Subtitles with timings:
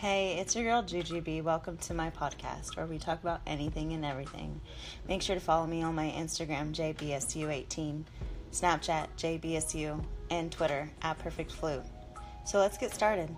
[0.00, 1.42] Hey, it's your girl Juju B.
[1.42, 4.58] Welcome to my podcast where we talk about anything and everything.
[5.06, 8.04] Make sure to follow me on my Instagram, JBSU18,
[8.50, 11.82] Snapchat, JBSU, and Twitter, at Perfect Flute.
[12.46, 13.28] So let's get started.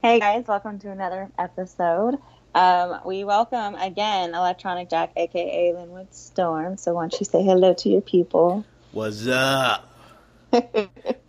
[0.00, 2.16] Hey guys, welcome to another episode.
[2.54, 6.78] Um, we welcome again Electronic Jack, aka Linwood Storm.
[6.78, 8.64] So why don't you say hello to your people?
[8.92, 9.95] What's up?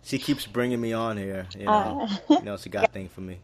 [0.02, 1.46] She keeps bringing me on here.
[1.58, 3.38] You know, Uh, you know, she got a thing for me.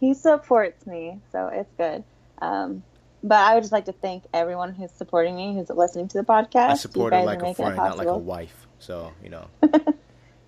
[0.00, 2.04] he supports me, so it's good.
[2.40, 2.82] Um,
[3.22, 6.24] but I would just like to thank everyone who's supporting me, who's listening to the
[6.24, 6.68] podcast.
[6.68, 8.66] I support her like a friend, not like a wife.
[8.78, 9.46] So you know,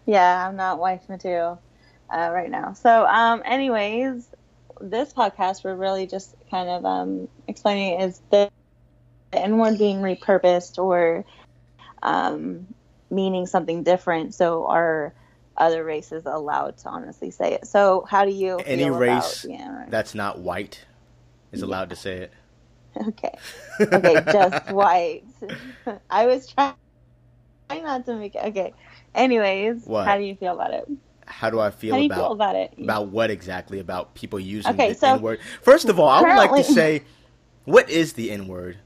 [0.06, 1.61] Yeah, I'm not wife material
[2.11, 2.75] uh, right now.
[2.75, 4.28] So, um, anyways,
[4.80, 8.50] this podcast we're really just kind of um, explaining is the,
[9.33, 11.25] the N word being repurposed or
[12.02, 12.66] um,
[13.10, 14.34] meaning something different.
[14.34, 15.14] So, are
[15.56, 17.66] other races allowed to honestly say it?
[17.66, 19.89] So, how do you any feel race About, yeah, right.
[19.89, 20.86] that's not white
[21.53, 22.33] is allowed to say it.
[23.08, 23.41] okay,
[23.92, 25.25] okay, just white.
[26.11, 26.77] I was trying
[27.72, 28.75] not to make it okay.
[29.14, 30.05] Anyways, What?
[30.05, 30.84] how do you feel about it?
[31.27, 32.75] How do I feel do about feel about it?
[32.83, 35.41] about what exactly about people using Okay, the so N word?
[35.62, 37.05] First of all, I would like to say,
[37.64, 38.78] what is the N word?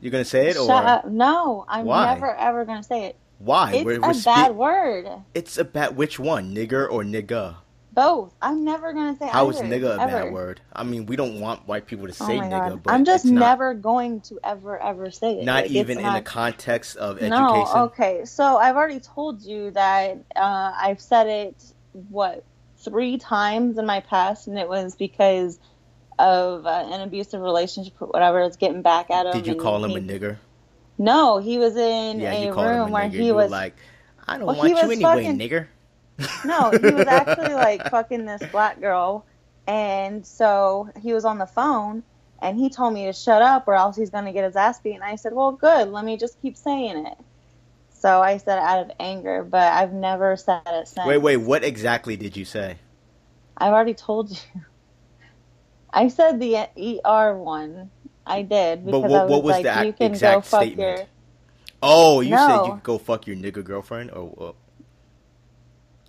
[0.00, 1.06] You're gonna say it or up.
[1.06, 2.00] No, I'm Why?
[2.00, 3.18] never ever gonna say it.
[3.44, 3.72] Why?
[3.74, 5.08] It's We're- a we're spe- bad word.
[5.34, 5.96] It's a bad.
[5.96, 7.56] Which one, nigger or nigga?
[7.94, 8.32] Both.
[8.40, 10.06] I'm never gonna say How is either, nigga a ever.
[10.24, 10.60] bad word?
[10.72, 13.26] I mean, we don't want white people to Oh say my nigga, but I'm just
[13.26, 15.44] it's not, never going to ever ever say it.
[15.44, 17.30] not Like, even in the context of education.
[17.42, 18.24] No, okay.
[18.24, 21.62] So I've already told you that uh, I've said it
[22.08, 22.44] what
[22.78, 25.58] three times in my past, and it was because
[26.18, 28.40] of uh, an abusive relationship or whatever.
[28.40, 29.32] It's getting back at him.
[29.32, 30.38] Did you call him he- a nigger?
[30.98, 33.12] No, he was in Yeah, a room a where nigger.
[33.12, 33.74] he you was like,
[34.26, 35.66] I don't Well, want you anyway, fucking- nigger.
[36.44, 39.24] No, he was actually like fucking this black girl.
[39.66, 42.02] And so he was on the phone
[42.40, 44.80] and he told me to shut up or else he's going to get his ass
[44.80, 44.94] beat.
[44.94, 45.88] And I said, well, good.
[45.88, 47.18] Let me just keep saying it.
[47.94, 51.06] So I said it out of anger, but I've never said it since.
[51.06, 52.76] Wait, wait, what exactly did you say?
[53.56, 54.36] I've already told you.
[55.92, 56.56] I said the
[57.04, 57.90] ER one.
[58.26, 60.40] I did But because what- I was, what was like, the you can exact go
[60.42, 60.98] fuck statement?
[60.98, 61.06] your.
[61.82, 64.10] Oh, you said you could go fuck your nigger girlfriend?
[64.12, 64.54] Or, or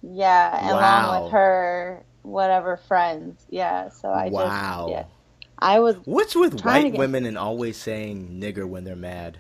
[0.02, 1.24] Yeah, along Wow.
[1.24, 3.46] with her whatever friends.
[3.50, 4.86] Yeah, so I wow.
[4.88, 5.06] just yeah.
[5.60, 9.40] I was What's with white get- women and always saying nigger when they're mad?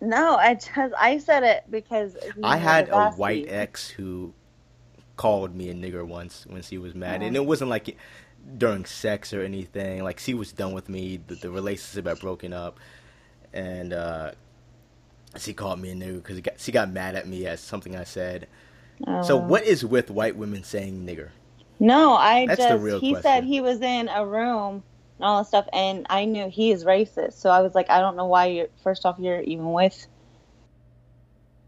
[0.00, 4.34] No, I just I said it because I had a white ex who
[5.16, 7.40] called me a nigger once when she was mad, and Oh.
[7.40, 7.96] it wasn't like
[8.58, 10.02] during sex or anything.
[10.04, 12.78] Like she was done with me, the, the relationship had broken up,
[13.52, 14.32] and uh,
[15.38, 18.46] she called me a nigger because she got mad at me at something I said.
[19.24, 19.36] So Oh.
[19.36, 21.28] what is with white women saying nigger?
[21.78, 24.82] No, I That's the just real he said he was in a room
[25.18, 27.34] and all that stuff, and I knew he is racist.
[27.34, 30.06] So I was like, I don't know why you're first off you're even with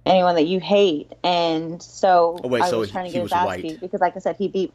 [0.06, 3.22] anyone that you hate, and so Oh, wait, I so was he- trying to get
[3.22, 3.62] his ass white.
[3.62, 4.72] beat because, like I said, he beat.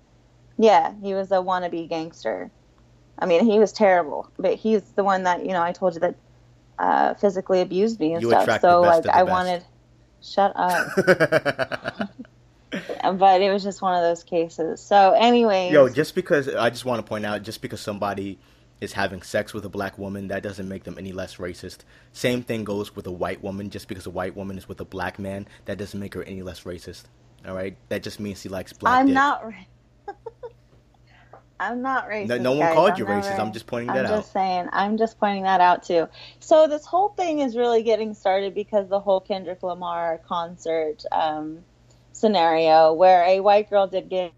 [0.57, 2.51] Yeah, he was a wannabe gangster.
[3.17, 5.99] I mean, he was terrible, but he's the one that you know I told you
[6.01, 6.15] that
[6.79, 8.61] uh, physically abused me and You stuff.
[8.61, 9.29] So like I best.
[9.29, 9.63] wanted.
[10.21, 10.87] Shut up.
[13.17, 14.81] but it was just one of those cases.
[14.81, 18.39] So, anyway, Yo, just because I just want to point out, just because somebody
[18.81, 21.79] is having sex with a black woman, that doesn't make them any less racist.
[22.13, 23.69] Same thing goes with a white woman.
[23.69, 26.41] Just because a white woman is with a black man, that doesn't make her any
[26.41, 27.03] less racist.
[27.47, 28.99] All right, that just means she likes black.
[28.99, 29.15] I'm dick.
[29.15, 29.43] not.
[31.63, 32.27] I'm not racist.
[32.27, 32.73] No, no one guys.
[32.75, 33.39] called I'm you never- racist.
[33.39, 34.11] I'm just pointing that out.
[34.11, 34.69] I'm just saying.
[34.73, 36.07] I'm just pointing that out too.
[36.39, 41.59] So this whole thing is really getting started because the whole Kendrick Lamar concert um,
[42.11, 44.33] scenario, where a white girl did get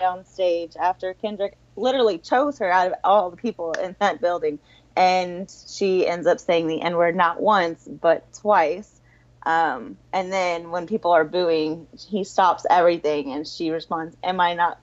[0.00, 4.58] on stage after Kendrick literally chose her out of all the people in that building,
[4.96, 9.00] and she ends up saying the N word not once but twice.
[9.44, 14.54] Um, and then when people are booing, he stops everything and she responds, Am I
[14.54, 14.78] not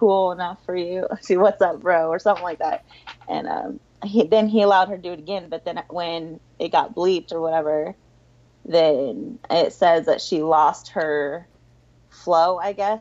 [0.00, 1.06] cool enough for you?
[1.20, 2.08] See, what's up, bro?
[2.08, 2.84] Or something like that.
[3.28, 5.48] And um, he, then he allowed her to do it again.
[5.50, 7.94] But then when it got bleeped or whatever,
[8.64, 11.46] then it says that she lost her
[12.08, 13.00] flow, I guess.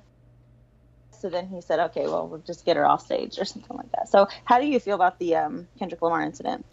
[1.22, 3.92] So then he said, okay, well, we'll just get her off stage or something like
[3.94, 4.08] that.
[4.08, 6.66] So, how do you feel about the um, Kendrick Lamar incident?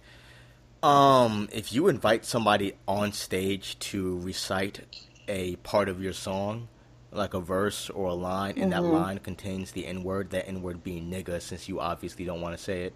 [0.84, 6.68] Um, if you invite somebody on stage to recite a part of your song,
[7.16, 8.92] like a verse or a line, and that Mhm.
[8.92, 12.56] line contains the N word, that N word being nigga, since you obviously don't want
[12.56, 12.94] to say it.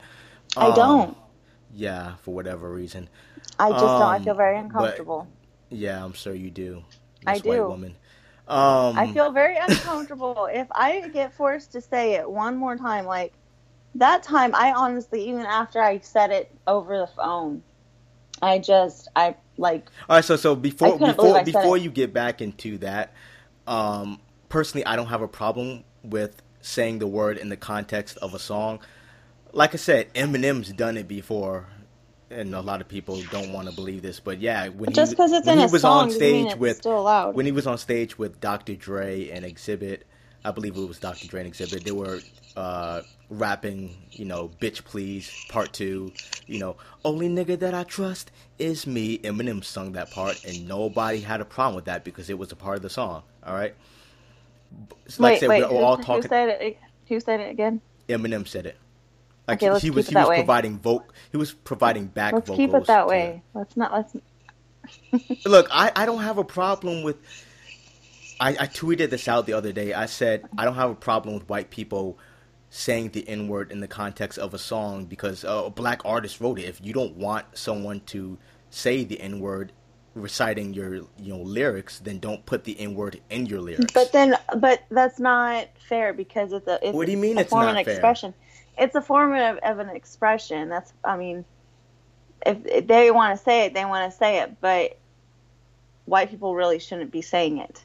[0.57, 1.17] I um, don't.
[1.75, 3.09] Yeah, for whatever reason.
[3.59, 4.03] I just don't.
[4.03, 5.27] I um, feel very but- uncomfortable.
[5.71, 6.83] Yeah, I'm sure you do.
[7.27, 7.69] I do.
[7.69, 7.97] woman.
[8.49, 13.07] Um, I feel very uncomfortable if I get forced to say it one more time.
[13.07, 13.33] Like
[13.95, 17.63] that time, I honestly, even after I said it over the phone,
[18.43, 19.89] I just, I like.
[20.09, 23.13] All right, so so before I before before you get back into that,
[23.71, 24.21] um,
[24.51, 28.39] personally, I don't have a problem with saying the word in the context of a
[28.39, 28.81] song.
[29.53, 31.69] Like I said, Eminem's done it before,
[32.31, 35.33] and a lot of people don't want to believe this, but yeah, when Just because
[35.33, 38.19] it's in he a was song on stage with still when he was on stage
[38.19, 38.75] with Dr.
[38.75, 40.03] Dre and Xzibit,
[40.45, 41.29] I believe it was Dr.
[41.29, 41.85] Dre and Xzibit.
[41.85, 42.21] They were
[42.57, 46.13] uh, rapping, you know, "Bitch Please" Part Two.
[46.47, 49.19] You know, only nigga that I trust is me.
[49.21, 52.57] Eminem sung that part, and nobody had a problem with that because it was a
[52.57, 53.23] part of the song.
[53.45, 53.75] All right.
[55.19, 55.65] Like I wait, said, wait.
[55.69, 56.23] we're Who, all who talking.
[56.23, 56.79] said it?
[57.09, 57.83] Who said it again?
[58.09, 58.79] Eminem said it.
[59.49, 60.35] Like Okay, let's he keep was he was way.
[60.35, 62.57] providing voc he was providing back Let's vocals.
[62.57, 63.43] keep it that to way.
[63.55, 63.93] Let's not.
[63.93, 64.17] Let's.
[65.47, 67.19] Look, I, I don't have a problem with.
[68.41, 69.95] I, I tweeted this out the other day.
[69.95, 72.19] I said I don't have a problem with white people
[72.71, 76.41] saying the N word in the context of a song because uh, a black artist
[76.41, 76.65] wrote it.
[76.67, 78.39] If you don't want someone to
[78.71, 79.73] say the N word
[80.15, 83.95] reciting your you know lyrics, then don't put the N word in your lyrics.
[83.95, 86.79] But then, but that's not fair because it's a.
[86.83, 87.83] It's What do you mean a it's form not of fair?
[87.83, 88.35] expression.
[88.79, 90.69] It's a form of, of an expression.
[90.71, 90.93] That's.
[91.05, 91.47] I mean,
[92.47, 94.61] if, if they want to say it, they want to say it.
[94.61, 95.01] But
[96.07, 97.85] white people really shouldn't be saying it,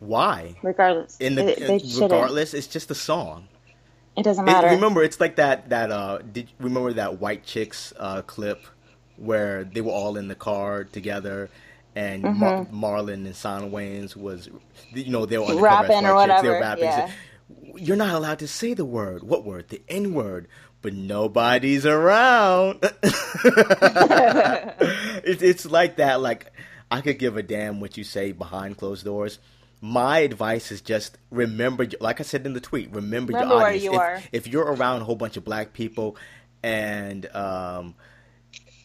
[0.00, 0.56] Why?
[0.62, 1.20] regardless.
[1.20, 2.12] In the they uh, shouldn't.
[2.12, 3.48] regardless, it's just a song.
[4.16, 4.68] It doesn't It- matter.
[4.68, 8.64] remember, it's like that that uh did remember that white chicks uh clip
[9.16, 11.48] where they were all in the car together
[11.94, 12.74] and Mm-hmm.
[12.84, 14.48] Marlon and Shawn Wayans was
[14.92, 16.84] you know they were undercover Rapping as or chicks, they were rapping.
[16.84, 17.10] yeah.
[17.76, 19.22] You're not allowed to say the word.
[19.22, 19.68] What word?
[19.68, 20.48] The N word.
[20.82, 22.80] But nobody's around.
[25.24, 26.20] it's it's like that.
[26.20, 26.52] Like
[26.90, 29.38] I could give a damn what you say behind closed doors.
[29.84, 33.66] My advice is just remember, like I said in the tweet, remember, Remember your where
[33.66, 33.84] audience.
[33.84, 34.22] you if, are.
[34.30, 36.16] if you're around a whole bunch of black people,
[36.62, 37.96] and um,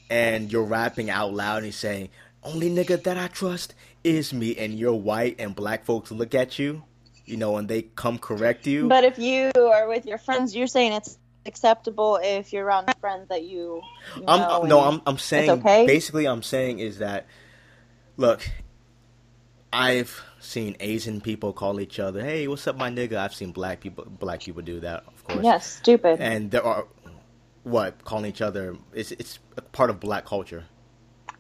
[0.09, 2.09] and you're rapping out loud and you're saying,
[2.43, 6.57] "Only nigga that I trust is me," and you're white and black folks look at
[6.57, 6.83] you,
[7.25, 8.87] you know, and they come correct you.
[8.87, 13.29] But if you are with your friends, you're saying it's acceptable if you're around friends
[13.29, 13.81] that you.
[14.15, 15.85] you I'm know no, I'm I'm saying okay?
[15.85, 17.27] basically I'm saying is that
[18.17, 18.49] look,
[19.71, 23.81] I've seen Asian people call each other, "Hey, what's up, my nigga?" I've seen black
[23.81, 25.43] people black people do that, of course.
[25.43, 26.19] Yes, stupid.
[26.21, 26.85] And there are
[27.63, 30.63] what calling each other it's it's a part of black culture.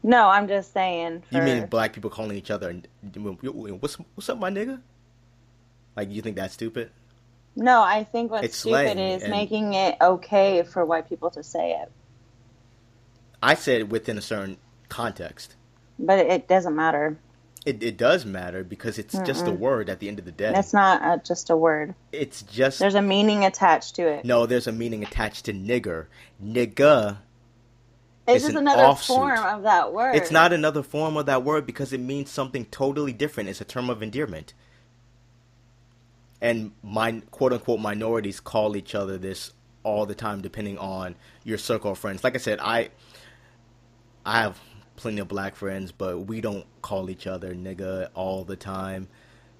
[0.03, 1.23] no, I'm just saying.
[1.31, 2.81] You mean black people calling each other
[3.81, 4.81] what's what's up, my nigga?
[5.95, 6.91] Like you think that's stupid?
[7.55, 11.41] No, I think what's It's stupid is and- making it okay for white people to
[11.43, 11.91] say it,
[13.41, 14.57] I said within a certain
[14.89, 15.55] context.
[15.97, 17.17] but it doesn't matter.
[17.67, 20.53] It, it does matter because it's just a word at the end of the day.
[20.55, 21.95] It's not uh, just a word.
[22.13, 24.23] it's just There's a meaning attached to it.
[24.23, 26.05] No, there's a meaning attached to nigger.
[26.41, 27.17] Nigga.
[28.25, 29.17] it's just an another offshoot.
[29.17, 30.15] form of that word.
[30.15, 33.49] It's not another form of that word because it means something totally different.
[33.49, 34.53] It's a term of endearment.
[36.39, 39.51] And my quote unquote minorities call each other this
[39.83, 42.23] all the time, depending on your circle of friends.
[42.23, 42.91] Like I said, I
[44.25, 44.57] I have
[44.97, 49.09] plenty of black friends, but we don't call each other nigga all the time.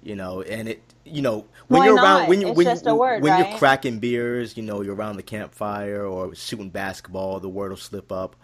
[0.02, 2.04] You know, and it you know when Why you're not?
[2.04, 3.38] around when you It's when, just you, a word, when right?
[3.38, 7.78] you're cracking beers, you know, you're around the campfire or shooting basketball, the word will
[7.78, 8.36] slip up,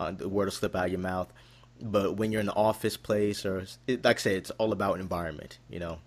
[0.00, 1.32] uh, the word will slip out of your mouth.
[1.82, 5.00] But when you're in the office place or it, like I said, it's all about
[5.00, 5.58] environment.
[5.70, 6.00] You know,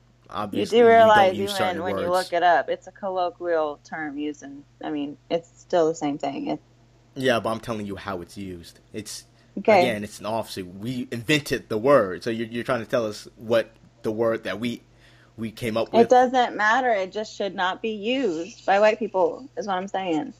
[0.52, 2.00] You obviously do realize use even when words.
[2.00, 5.96] you look it up, it's a colloquial term used, and I mean, it's still the
[5.96, 6.48] same thing.
[6.48, 6.62] It,
[7.16, 8.80] Yeah, but I'm telling you how it's used.
[8.94, 9.26] It's
[9.60, 10.78] okay, again, it's an offsuit.
[10.80, 13.72] We invented the word, so you're, you're trying to tell us what
[14.04, 14.82] the word that we
[15.38, 16.02] we came up with.
[16.04, 16.90] it doesn't matter.
[16.92, 19.50] It just should not be used by white people.
[19.58, 20.34] Is what I'm saying.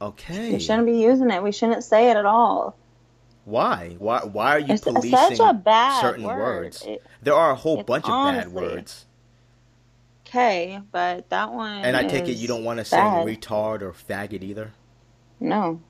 [0.00, 1.42] Okay, We shouldn't be using it.
[1.42, 2.76] We shouldn't say it at all.
[3.44, 3.96] why?
[3.98, 4.20] Why?
[4.24, 6.38] Why are you It's policing such a bad certain word.
[6.38, 6.82] words?
[6.86, 9.06] It- there are a whole bunch of bad words,
[10.26, 11.84] Okay, but that one.
[11.84, 14.72] and I take it you don't want to say retard or faggot either.
[15.40, 15.80] No.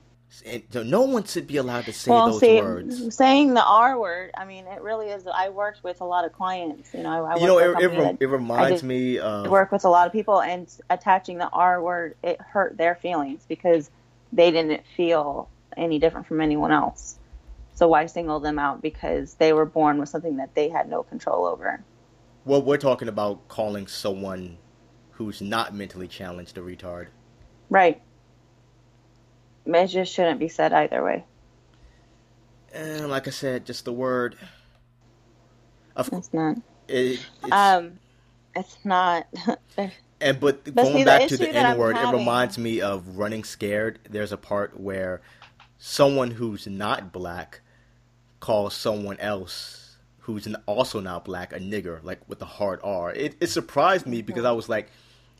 [0.45, 3.15] And so no one should be allowed to say well, those see, words.
[3.15, 4.31] saying the R word.
[4.37, 5.25] I mean, it really is.
[5.25, 6.93] I worked with a lot of clients.
[6.93, 9.89] You know, I, I You know, it, it, it reminds me of work with a
[9.89, 13.89] lot of people, and attaching the R word it hurt their feelings because
[14.33, 17.17] they didn't feel any different from anyone else.
[17.75, 21.03] So why single them out because they were born with something that they had no
[21.03, 21.83] control over?
[22.47, 24.57] well, we're talking about calling someone
[25.11, 27.07] who's not mentally challenged a retard.
[27.69, 28.01] Right.
[29.75, 31.25] It just shouldn't be said either way.
[32.73, 34.37] And like I said, just the word.
[35.95, 36.57] Of It's not.
[36.87, 37.99] it, it's, Um,
[38.55, 39.27] it's not.
[40.21, 43.17] and but, but going see, the back to the N word, it reminds me of
[43.17, 43.99] Running Scared.
[44.09, 45.21] There's a part where
[45.79, 47.61] someone who's not black
[48.39, 53.13] calls someone else who's also not black a nigger, like with a hard R.
[53.13, 54.89] It, it surprised me because I was like,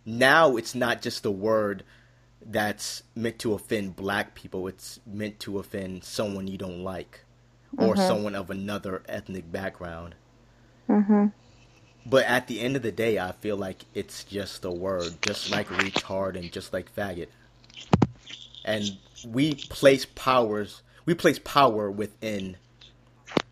[0.05, 1.83] now it's not just a word
[2.49, 4.67] that's meant to offend black people.
[4.67, 7.25] It's meant to offend someone you don't like
[7.77, 8.07] or Mhm.
[8.07, 10.15] someone of another ethnic background.
[10.87, 11.27] hmm
[12.05, 15.51] But at the end of the day, I feel like it's just a word, just
[15.51, 17.27] like retard and just like faggot.
[18.63, 22.55] And we place powers, we place power within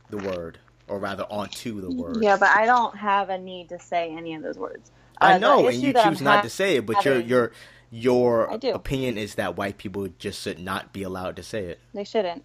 [0.09, 2.23] the word, or rather onto the word.
[2.23, 4.89] Yeah, but I don't have a need to say any of those words.
[5.19, 7.03] I Uh, the know, and you that I'm choose not ha- to say it, but
[7.03, 7.51] you're having- your
[7.91, 11.79] your opinion is that white people just should not be allowed to say it.
[11.93, 12.43] They shouldn't.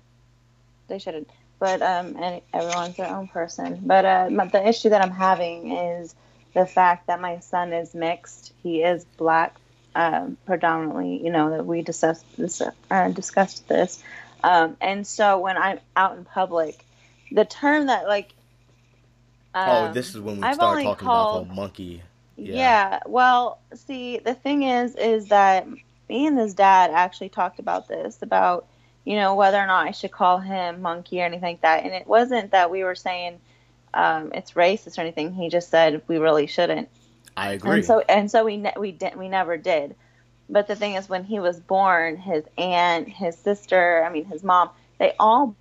[0.89, 1.29] They shouldn't.
[1.59, 3.81] But um, and everyone's their own person.
[3.85, 6.15] But uh, the issue that I'm having is
[6.55, 8.53] the fact that my son is mixed.
[8.63, 9.57] He is black,
[9.95, 11.23] um, predominantly.
[11.23, 14.03] You know that we discussed this, uh, discussed this,
[14.43, 16.83] um, and so when I'm out in public,
[17.31, 18.31] the term that like.
[19.55, 22.03] oh, um, this is when we I've start talking called- about the whole monkey.
[22.41, 22.57] Yeah.
[22.57, 23.01] yeah.
[23.07, 25.67] Well, see, the thing is, is that
[26.09, 28.67] me and his dad actually talked about this about,
[29.05, 31.85] you know, whether or not I should call him monkey or anything like that.
[31.85, 33.41] And it wasn't that we were saying
[33.93, 35.35] um, it's racist or anything.
[35.35, 36.89] He just said we really shouldn't.
[37.37, 37.77] I agree.
[37.77, 39.95] And so, and so we ne- we did we never did.
[40.49, 44.43] But the thing is, when he was born, his aunt, his sister, I mean, his
[44.43, 45.55] mom, they all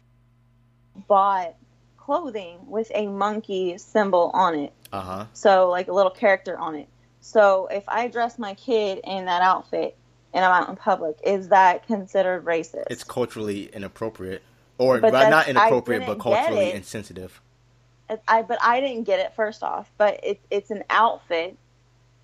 [1.08, 1.56] bought
[1.98, 5.26] clothing with a monkey symbol on it uh huh.
[5.34, 6.88] so like a little character on it.
[7.22, 9.98] So if I dress my kid in that outfit
[10.34, 12.86] and I'm out in public, is that considered racist?
[12.90, 14.42] It's culturally inappropriate,
[14.78, 17.42] or But not inappropriate, but culturally insensitive.
[18.28, 21.58] I but I didn't get it first off, but it's it's an outfit,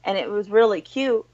[0.04, 1.26] and it was really cute.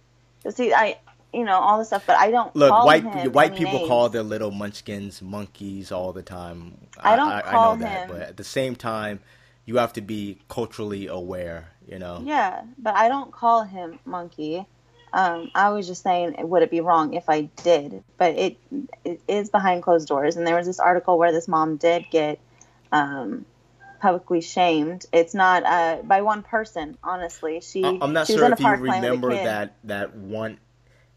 [0.50, 0.97] See, I
[1.33, 3.88] you know all the stuff, but I don't Look, call white white people names.
[3.88, 6.77] call their little munchkins monkeys all the time.
[7.00, 9.21] I don't I, call know that, him- but at the same time,
[9.65, 11.72] you have to be culturally aware.
[11.88, 12.22] You know.
[12.24, 14.65] Yeah, but I don't call him monkey.
[15.13, 18.03] Um, I was just saying, would it be wrong if I did?
[18.18, 18.58] But it
[19.03, 22.39] it is behind closed doors, and there was this article where this mom did get
[22.91, 23.46] um,
[24.01, 25.06] publicly shamed.
[25.12, 27.62] It's not uh, by one person, honestly.
[27.62, 30.15] She I'm not she was sure if you park playing with a remember that that
[30.15, 30.60] one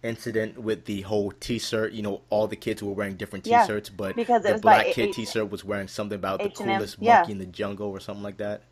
[0.05, 1.93] incident with the whole T-shirt.
[1.93, 5.51] You know, all the kids were wearing different T-shirts, but because the black kid T-shirt
[5.51, 7.17] was wearing something about the H&M, coolest yeah.
[7.17, 8.63] monkey in the jungle or something like that.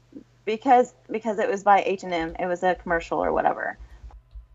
[0.44, 2.36] because because it was by H and M.
[2.38, 3.78] It was a commercial or whatever.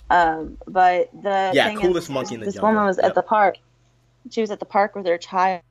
[0.10, 2.69] Um, but the Yeah, thing coolest is, monkey in the this jungle.
[2.69, 3.05] woman was Yep.
[3.07, 3.57] at the park.
[4.29, 5.62] She was at the park with her child,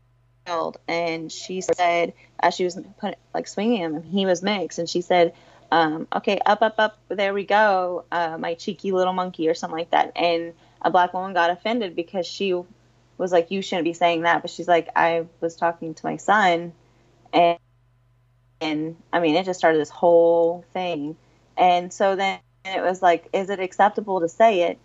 [0.89, 4.89] and she said as she was put, like swinging him, and he was mixed, and
[4.89, 5.33] she said,
[5.73, 9.79] um, "Okay, up, up, up, there we go, uh, my cheeky little monkey," or something
[9.79, 10.13] like that.
[10.17, 10.53] And
[10.87, 12.55] a black woman got offended because she
[13.19, 16.17] was like, "You shouldn't be saying that," but she's like, "I was talking to my
[16.17, 16.73] son,
[17.33, 17.59] and."
[18.61, 21.17] and I mean, it just started this whole thing.
[21.59, 24.79] And so then it was like, is it acceptable to say it?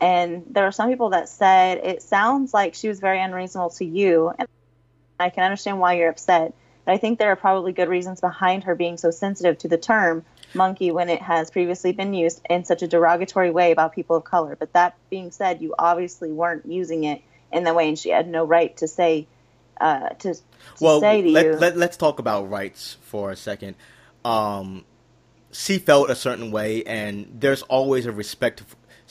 [0.00, 3.84] And there were some people that said it sounds like she was very unreasonable to
[3.84, 4.48] you, and
[5.18, 6.54] I can understand why you're upset.
[6.86, 9.76] But I think there are probably good reasons behind her being so sensitive to the
[9.76, 14.16] term monkey when it has previously been used in such a derogatory way about people
[14.16, 14.56] of color.
[14.56, 18.28] But that being said, you obviously weren't using it in the way, and she had
[18.28, 19.26] no right to say
[19.80, 20.40] uh, to, to
[20.80, 21.52] well, say to let, you.
[21.52, 23.76] let, let's talk about rights for a second.
[24.24, 24.84] Um,
[25.52, 28.62] she felt a certain way, and there's always a respect,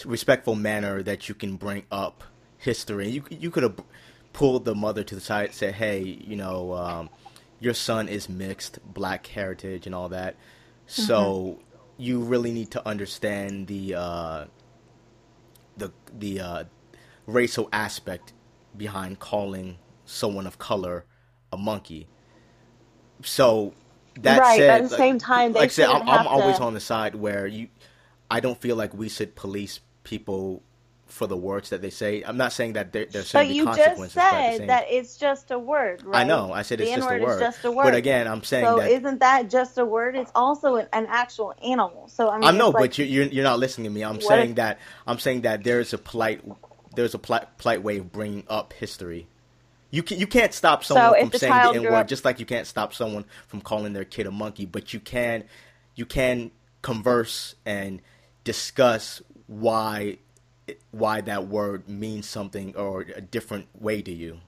[0.06, 2.24] respectful manner that you can bring up
[2.58, 3.10] history.
[3.10, 3.80] You you could have
[4.32, 7.10] pulled the mother to the side, and said, "Hey, you know, um,
[7.60, 10.36] your son is mixed, black heritage, and all that.
[10.90, 11.60] So
[11.98, 14.46] you really need to understand the uh,
[15.78, 16.64] the the uh,
[17.26, 18.34] racial aspect
[18.76, 21.06] behind calling someone of color
[21.52, 22.08] a monkey.
[23.24, 23.74] So
[24.22, 26.58] that Right, but said, at the like- same time, like I said, I'm, I'm always
[26.58, 27.70] to- on the side where you.
[28.32, 30.62] I don't feel like we should police people
[31.10, 32.24] for the words that they say.
[32.24, 34.16] I'm not saying that there, there But be you just consequences.
[34.16, 36.22] but at the said same- that it's just a word, right?
[36.22, 36.54] I know.
[36.54, 37.84] I said the it's just a N-word is just a word.
[37.84, 40.16] But again, I'm saying so that isn't that just a word?
[40.16, 42.08] It's also an, an actual animal.
[42.08, 44.04] So I mean, I know, like, but you're, you're you're not listening to me.
[44.04, 46.42] I'm What saying if- that I'm saying that there's a polite
[46.96, 49.28] there's a polite, polite way of bringing up history.
[49.92, 52.40] You can, you can't stop someone if from saying the N word, up- just like
[52.40, 54.66] you can't stop someone from calling their kid a monkey.
[54.66, 55.46] But you can
[55.96, 56.52] you can
[56.82, 58.02] converse and
[58.44, 60.18] discuss why
[60.92, 64.40] why that word means something or a different way to you.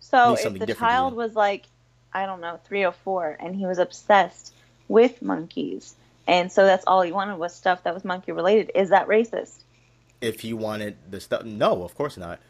[0.00, 1.66] so if the child was like,
[2.12, 4.54] I don't know, three or four, and he was obsessed
[4.88, 5.94] with monkeys.
[6.26, 8.70] And so that's all he wanted was stuff that was monkey related.
[8.74, 9.62] Is that racist?
[10.20, 12.40] If he wanted the stuff, no, of course not.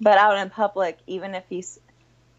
[0.00, 1.80] But out in public, even if he's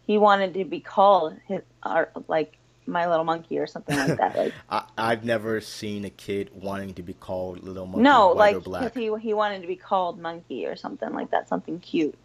[0.06, 2.56] he wanted to be called his or like
[2.90, 4.36] my little monkey or something like that.
[4.36, 8.02] Like I, I've never seen a kid wanting to be called little monkey.
[8.02, 8.94] no, like or black.
[8.94, 12.16] because he he wanted to be called monkey or something like that, something cute.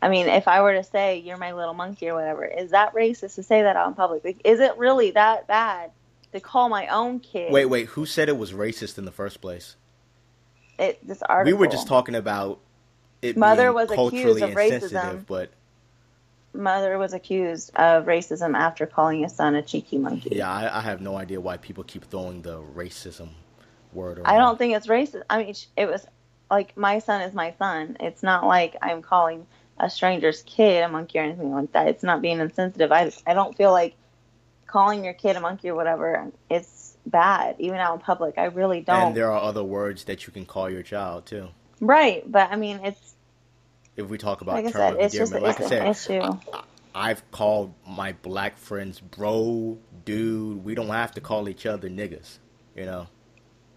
[0.00, 2.94] I mean, if I were to say you're my little monkey or whatever, is that
[2.94, 4.24] racist to say that out in public?
[4.24, 5.90] Like, is it really that bad
[6.32, 7.52] to call my own kid?
[7.52, 9.74] Wait, wait, who said it was racist in the first place?
[10.78, 11.58] It, this article.
[11.58, 12.60] We were just talking about
[13.22, 15.26] it Mother being was culturally accused of racism.
[15.26, 15.50] but
[16.58, 20.30] Mother was accused of racism after calling his son a cheeky monkey.
[20.32, 23.28] yeah, I, I have no idea why people keep throwing the racism
[23.92, 24.26] word around.
[24.26, 25.22] I don't think it's racist.
[25.30, 26.04] I mean, it was
[26.50, 27.96] like my son is my son.
[28.00, 29.46] It's not like I'm calling
[29.78, 31.88] a stranger's kid a monkey or anything like that.
[31.88, 32.90] It's not being insensitive.
[32.90, 33.94] I, I don't feel like
[34.66, 38.36] calling your kid a monkey or whatever is bad, even out in public.
[38.36, 39.08] I really don't.
[39.08, 41.48] And there are other words that you can call your child too.
[41.80, 43.14] right, but I mean, it's
[43.98, 45.82] If we talk about like I terms said, of it's just endearment, like I said,
[45.82, 46.38] an issue.
[46.94, 50.64] I've called my black friends bro, dude.
[50.64, 52.38] We don't have to call each other niggas,
[52.76, 53.08] you know.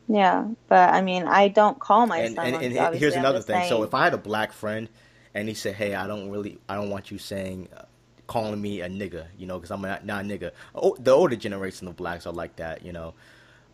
[0.08, 2.54] Yeah, but I mean, I don't call my and son.
[2.54, 3.70] and, and here's I'm another thing.
[3.70, 4.90] So if I had a black friend
[5.34, 7.84] and he said, "Hey, I don't really, I don't want you saying, uh,
[8.28, 10.52] calling me a nigga," you know, because I'm not, not a nigga.
[10.76, 13.14] Oh, the older generation of blacks are like that, you know.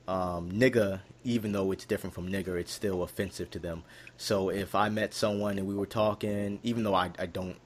[0.08, 3.84] Um, nigga, even though it's different from nigger, it's still offensive to them.
[4.16, 7.58] So if I met someone and we were talking, even though I, I don't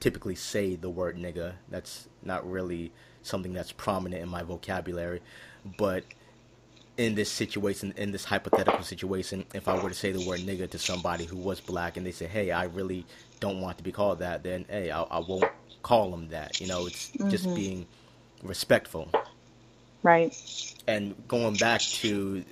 [0.00, 5.20] typically say the word nigga, that's not really something that's prominent in my vocabulary,
[5.76, 6.04] but
[6.96, 10.68] in this situation, in this hypothetical situation, if I were to say the word nigga
[10.70, 13.04] to somebody who was black and they say, hey, I really
[13.40, 15.44] don't want to be called that, then, hey, I, I won't
[15.82, 16.54] call them that.
[16.58, 17.54] You know, it's just Mhm.
[17.54, 17.86] being
[18.42, 19.10] respectful.
[20.02, 20.34] Right.
[20.88, 22.44] And going back to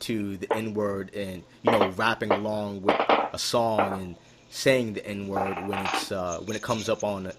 [0.00, 2.98] to the N word and you know rapping along with
[3.32, 4.16] a song and
[4.50, 7.34] saying the N word when it's uh, when it comes up on a,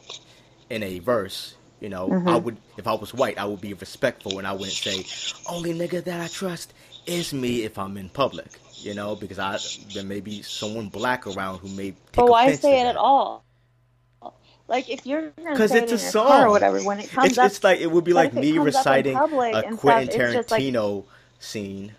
[0.70, 1.56] in a verse.
[1.82, 2.38] You know, I Mhm.
[2.38, 5.08] would if I was white, I would be respectful and I wouldn't say
[5.46, 6.74] only nigga that I trust
[7.06, 8.62] is me if I'm in public.
[8.84, 9.60] You know, because I
[9.94, 11.96] there may be someone black around who may.
[12.14, 13.46] Take But why say it at all?
[14.72, 16.44] Like if you're gonna 'Cause it's a song.
[16.46, 18.74] or whatever, when it comes It's, up, it's like it would be like me comes
[18.76, 21.04] up in reciting a Quentin stuff, just like- Tarantino
[21.40, 21.94] scene.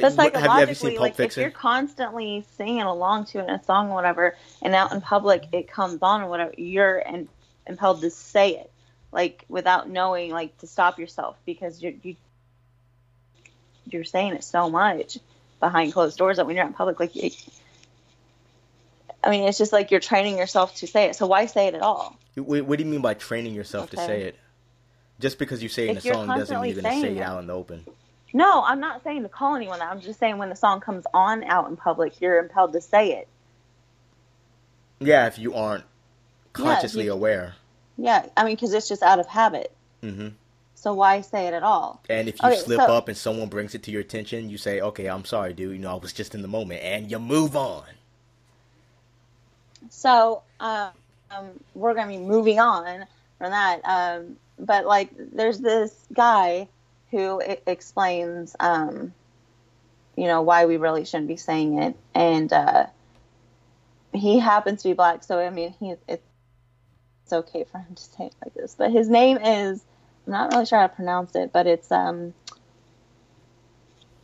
[0.00, 3.50] But What- have you psychologically, seen Pulp like if you're constantly singing along to in
[3.50, 7.28] a song or whatever, and out in public it comes on or whatever, you're in,
[7.66, 8.70] impelled to say it,
[9.10, 12.14] like without knowing, like to stop yourself because you're you,
[13.86, 15.18] you're saying it so much
[15.58, 17.34] behind closed doors that when you're out in public, like, it,
[19.22, 21.16] I mean, it's just like you're training yourself to say it.
[21.16, 22.16] So why say it at all?
[22.36, 24.36] What, what do you mean by training yourself to say it?
[25.18, 27.16] Just because you say it in If a song doesn't mean you're going to say
[27.16, 27.84] it out in the open.
[28.32, 29.90] No, I'm not saying to call anyone that.
[29.90, 33.12] I'm just saying when the song comes on out in public, you're impelled to say
[33.18, 33.28] it.
[35.00, 35.84] Yeah, if you aren't
[36.52, 37.54] consciously you- aware.
[37.96, 39.72] Yeah, I mean, because it's just out of habit.
[40.04, 40.28] Mm-hmm.
[40.76, 42.00] So why say it at all?
[42.08, 44.58] And if you Okay, slip so- up and someone brings it to your attention, you
[44.58, 45.72] say, "Okay, I'm sorry, dude.
[45.72, 47.82] You know, I was just in the moment," and you move on.
[49.90, 50.90] So um,
[51.74, 53.06] we're gonna be moving on
[53.38, 53.80] from that.
[53.84, 56.68] Um, but like, there's this guy
[57.10, 59.14] who explains, um,
[60.16, 62.86] you know, why we really shouldn't be saying it, and uh,
[64.12, 65.24] he happens to be black.
[65.24, 66.22] So I mean, he it's
[67.32, 68.74] okay for him to say it like this.
[68.74, 69.84] But his name is
[70.26, 72.34] I'm not really sure how to pronounce it, but it's um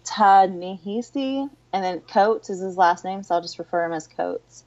[0.05, 4.65] Ta-Nehisi, and then Coates is his last name, so I'll just refer him as Coates.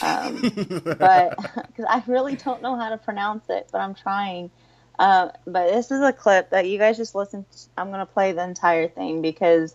[0.00, 0.40] Um,
[0.98, 4.50] but because I really don't know how to pronounce it, but I'm trying.
[4.98, 7.44] Uh, but this is a clip that you guys just listen.
[7.50, 7.58] To.
[7.76, 9.74] I'm gonna play the entire thing because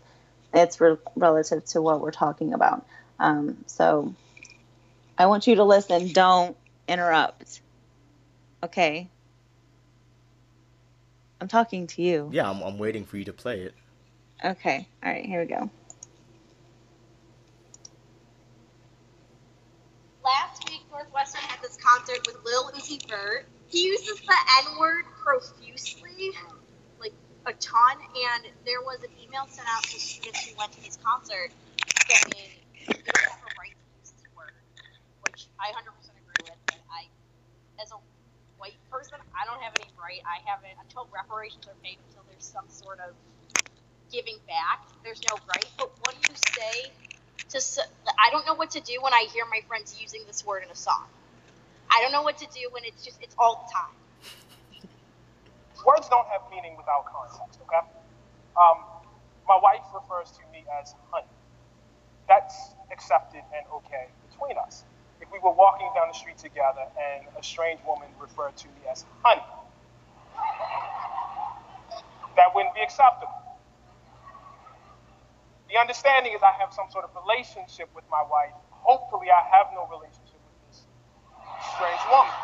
[0.54, 2.86] it's re- relative to what we're talking about.
[3.20, 4.14] Um, so
[5.18, 6.12] I want you to listen.
[6.12, 6.58] Don't
[6.88, 7.62] interrupt.
[8.64, 9.10] Okay.
[11.42, 12.30] I'm talking to you.
[12.32, 13.74] yeah, I'm, I'm waiting for you to play it.
[14.44, 14.88] Okay.
[15.04, 15.26] All right.
[15.26, 15.70] Here we go.
[20.24, 23.48] Last week, Northwestern had this concert with Lil Uzi Vert.
[23.68, 26.32] He uses the N word profusely,
[27.02, 27.14] like
[27.48, 30.98] a ton, and there was an email sent out to students who went to his
[31.04, 31.52] concert
[32.10, 32.52] saying
[32.88, 34.54] you don't have a right to use this word,
[35.22, 35.84] which I 100%
[36.24, 36.60] agree with.
[36.68, 37.08] But I,
[37.82, 38.00] as a
[38.58, 40.22] white person, I don't have any right.
[40.26, 43.16] I haven't until reparations are paid, until there's some sort of
[44.12, 44.82] giving back.
[45.04, 45.70] There's no right.
[45.78, 46.92] But what do you say
[47.50, 47.60] to
[48.20, 50.72] I don't know what to do when I hear my friends using this word in
[50.72, 51.06] a song.
[51.94, 53.96] I don't know what to do when it's just it's all the time.
[55.86, 57.86] words don't have meaning without context, okay?
[58.58, 58.82] Um,
[59.48, 61.28] my wife refers to me as honey.
[62.28, 62.56] That's
[62.92, 64.86] accepted and okay between us.
[65.22, 68.82] If we were walking down the street together and a strange woman referred to me
[68.90, 69.46] as honey,
[72.36, 73.34] that wouldn't be acceptable.
[75.70, 78.54] The understanding is I have some sort of relationship with my wife.
[78.72, 80.23] Hopefully, I have no relationship
[81.74, 82.38] strange woman.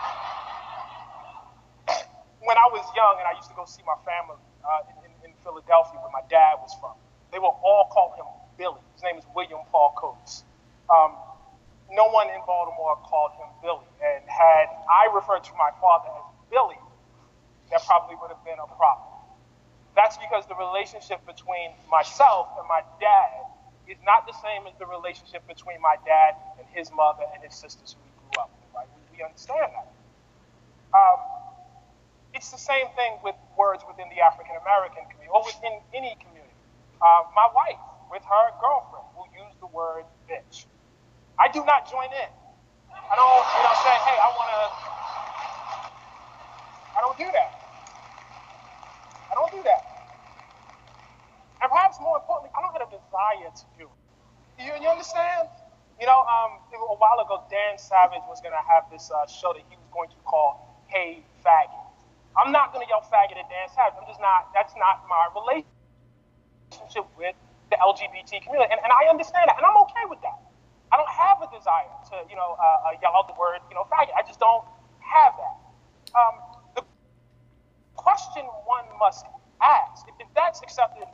[2.42, 5.32] When I was young and I used to go see my family uh, in, in,
[5.46, 6.98] Philadelphia, where my dad was from,
[7.32, 8.26] they will all call him
[8.58, 8.82] Billy.
[8.98, 10.44] His name is William Paul Coates.
[10.90, 11.14] Um,
[11.94, 13.86] no one in Baltimore called him Billy.
[14.02, 16.80] And had I referred to my father as Billy,
[17.70, 19.14] that probably would have been a problem.
[19.94, 23.46] That's because the relationship between myself and my dad
[23.86, 27.54] is not the same as the relationship between my dad and his mother and his
[27.54, 28.09] sisters who
[29.20, 29.90] we understand that.
[30.96, 31.20] Um,
[32.34, 36.56] it's the same thing with words within the African American community or within any community.
[37.04, 40.68] Uh, my wife, with her girlfriend, will use the word bitch.
[41.40, 42.32] I do not join in.
[42.96, 44.62] I don't, you know, say, hey, I want to.
[46.96, 47.52] I don't do that.
[49.32, 49.84] I don't do that.
[51.62, 54.00] And perhaps more importantly, I don't have a desire to do it.
[54.64, 55.50] You, you understand?
[56.00, 59.52] You know, um, a while ago, Dan Savage was going to have this uh, show
[59.52, 61.76] that he was going to call Hey Faggot.
[62.40, 64.00] I'm not going to yell faggot at Dan Savage.
[64.00, 67.36] I'm just not, that's not my relationship with
[67.68, 68.72] the LGBT community.
[68.72, 70.40] And, and I understand that, and I'm okay with that.
[70.88, 73.76] I don't have a desire to, you know, uh, uh, yell out the word, you
[73.76, 74.16] know, faggot.
[74.16, 74.64] I just don't
[75.04, 75.56] have that.
[76.16, 76.36] Um,
[76.80, 76.84] the
[78.00, 79.28] question one must
[79.60, 81.12] ask, if, if that's accepted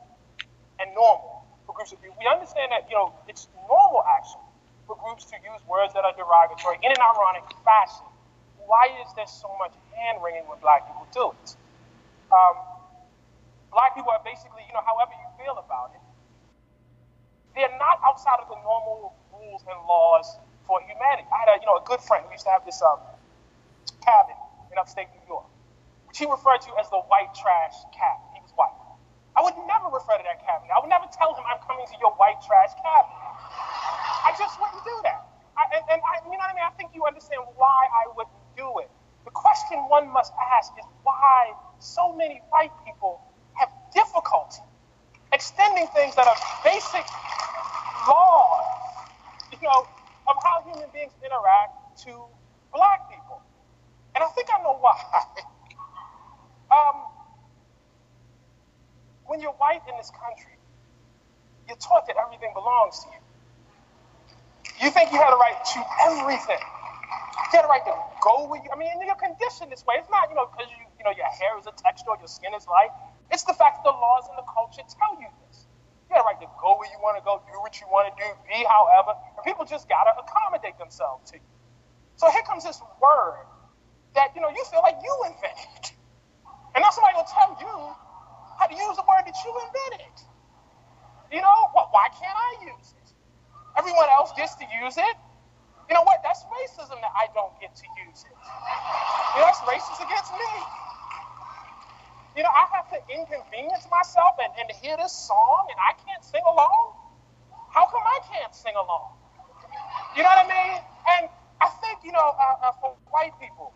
[0.78, 2.14] and normal for groups of people.
[2.22, 4.45] We understand that, you know, it's normal actually
[4.86, 8.06] for groups to use words that are derogatory in an ironic fashion.
[8.62, 11.48] Why is there so much hand wringing when black people do it?
[12.30, 12.56] Um,
[13.70, 16.02] black people are basically, you know, however you feel about it,
[17.54, 21.26] they're not outside of the normal rules and laws for humanity.
[21.30, 22.98] I had a, you know, a good friend who used to have this um,
[24.02, 24.36] cabin
[24.70, 25.46] in upstate New York,
[26.10, 28.26] which he referred to as the white trash cabin.
[28.34, 28.74] He was white.
[29.36, 30.68] I would never refer to that cabin.
[30.72, 33.26] I would never tell him I'm coming to your white trash cabinet.
[34.26, 35.22] I just wouldn't do that.
[35.54, 36.66] I, and, and I, you know what I mean?
[36.66, 38.90] I think you understand why I wouldn't do it.
[39.24, 43.22] The question one must ask is why so many white people
[43.54, 44.66] have difficulty
[45.32, 47.06] extending things that are basic
[48.08, 48.66] laws,
[49.52, 49.86] you know,
[50.26, 52.10] of how human beings interact to
[52.74, 53.42] black people.
[54.14, 54.96] And I think I know why.
[56.74, 56.96] um,
[59.26, 60.58] when you're white in this country,
[61.68, 63.15] you're taught that everything belongs to you.
[64.82, 66.64] You think you have a right to everything.
[67.52, 68.68] You have a right to go where you.
[68.72, 69.96] I mean, you're conditioned this way.
[70.02, 72.28] It's not, you know, because you, you know, your hair is a texture or your
[72.30, 72.92] skin is light.
[73.32, 75.66] It's the fact that the laws and the culture tell you this.
[76.10, 78.10] You have a right to go where you want to go, do what you want
[78.10, 79.16] to do, be however.
[79.38, 81.50] And people just gotta accommodate themselves to you.
[82.16, 83.46] So here comes this word
[84.14, 85.92] that you know you feel like you invented,
[86.76, 87.74] and now somebody will tell you
[88.58, 90.16] how to use the word that you invented.
[91.32, 91.58] You know,
[91.92, 93.05] why can't I use it?
[93.78, 95.16] Everyone else gets to use it.
[95.88, 96.18] You know what?
[96.24, 98.36] That's racism that I don't get to use it.
[98.36, 100.50] You know, that's racist against me.
[102.36, 106.24] You know, I have to inconvenience myself and, and hear this song and I can't
[106.24, 106.92] sing along.
[107.72, 109.16] How come I can't sing along?
[110.16, 110.80] You know what I mean?
[111.16, 111.22] And
[111.60, 113.72] I think, you know, uh, uh, for white people,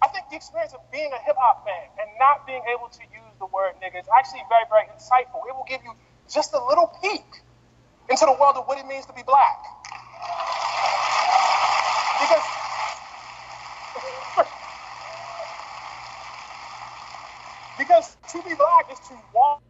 [0.00, 3.02] I think the experience of being a hip hop fan and not being able to
[3.08, 5.44] use the word nigga is actually very, very insightful.
[5.48, 5.92] It will give you
[6.28, 7.24] just a little peek
[8.10, 9.58] into the world of what it means to be black.
[12.20, 12.44] Because
[17.78, 19.62] because to be black is to walk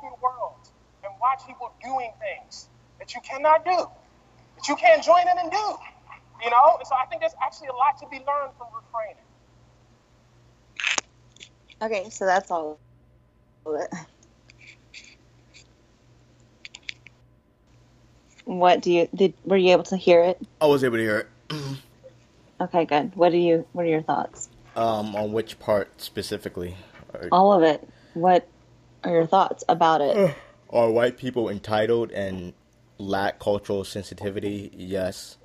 [0.00, 0.68] through the world
[1.04, 2.68] and watch people doing things
[2.98, 5.66] that you cannot do, that you can't join in and do.
[6.44, 6.76] You know?
[6.78, 9.24] And so I think there's actually a lot to be learned from refraining.
[11.82, 12.80] Okay, so that's all
[18.46, 19.34] What do you did?
[19.44, 20.40] Were you able to hear it?
[20.60, 21.18] I was able to hear
[21.50, 21.56] it.
[22.60, 23.14] okay, good.
[23.16, 23.66] What do you?
[23.72, 24.48] What are your thoughts?
[24.76, 26.76] Um, on which part specifically?
[27.32, 27.86] All of it.
[28.14, 28.46] What
[29.02, 30.34] are your thoughts about it?
[30.70, 32.52] Are white people entitled and
[32.98, 34.70] lack cultural sensitivity?
[34.74, 35.38] Yes,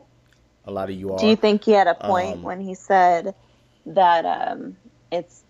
[0.65, 1.19] a lot of you are.
[1.19, 3.35] Do you think he had a point um, when he said
[3.85, 4.77] that um,
[5.11, 5.43] it's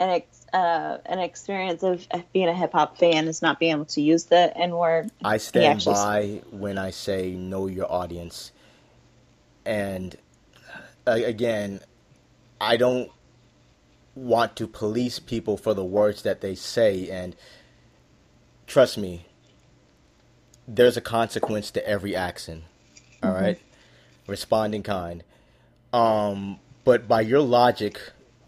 [0.00, 3.84] an ex, uh, an experience of being a hip hop fan is not being able
[3.86, 5.10] to use the N word.
[5.24, 8.52] I stand by when I say know your audience,
[9.66, 10.16] and
[11.06, 11.80] uh, again,
[12.60, 13.10] I don't
[14.14, 17.10] want to police people for the words that they say.
[17.10, 17.36] And
[18.66, 19.26] trust me
[20.68, 22.64] there's a consequence to every action
[23.22, 23.42] all Mm-hmm.
[23.42, 23.60] right?
[24.26, 25.24] Respond in kind.
[25.92, 28.00] Um but by your logic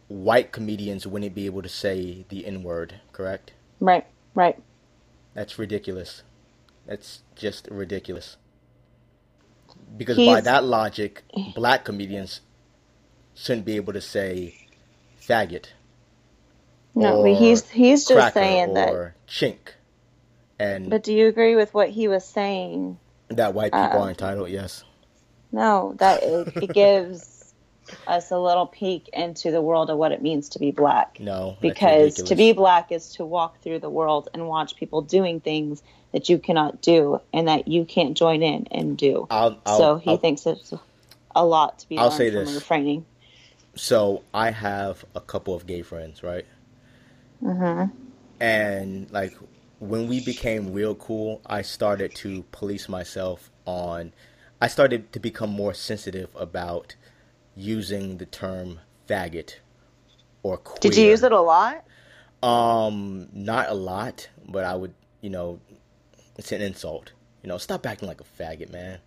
[0.09, 4.59] white comedians wouldn't be able to say the n word correct Right, right.
[5.35, 6.23] that's ridiculous
[6.87, 8.37] that's just ridiculous
[9.97, 12.41] because by that logic black comedians
[13.35, 14.69] shouldn't be able to say
[15.21, 15.67] faggot
[16.95, 18.91] No, but he's he's just saying that.
[19.29, 19.75] chink
[20.59, 22.99] and But do you agree with what he was saying?
[23.29, 24.85] that white people uh, are entitled yes
[25.53, 27.38] No, that it, it gives
[28.07, 31.19] us a little peek into the world of what it means to be black.
[31.21, 35.41] no Because to be black is to walk through the world and watch people doing
[35.41, 39.27] things that you cannot do and that you can't join in and do.
[39.31, 40.73] I'll, I'll, so he I'll- thinks it's
[41.37, 42.55] a lot to be I'll say this.
[42.55, 43.05] refraining.
[43.75, 46.47] so I have a couple of gay friends, right?
[47.43, 47.95] Mm-hmm.
[48.41, 49.37] And like
[49.79, 54.13] when we became real cool, I started to police myself on.
[54.61, 56.97] I started to become more sensitive about
[57.59, 59.57] using the term faggot
[60.43, 60.79] or queer.
[60.81, 61.85] Did you use it a lot?
[62.43, 65.61] Um, not a lot, but I would, you know,
[66.37, 67.13] it's an insult.
[67.43, 68.99] You know, stop acting like a faggot, man.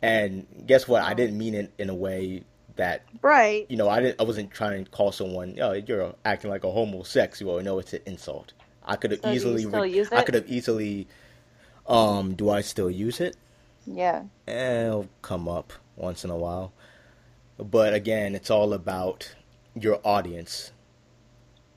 [0.00, 1.02] And guess what?
[1.02, 2.44] I didn't mean it in a way
[2.76, 3.66] that Right.
[3.68, 4.20] you know, I didn't.
[4.20, 8.00] I wasn't trying to call someone, "Oh, you're acting like a homosexual." No, it's an
[8.06, 8.52] insult.
[8.84, 9.62] I could have So do you easily.
[9.62, 11.06] still re- I could have easily.
[11.86, 13.36] Um, do I still use it?
[13.86, 14.22] Yeah.
[14.48, 16.72] Eh, It'll come up once in a while,
[17.64, 19.34] but again, it's all about
[19.74, 20.72] your audience.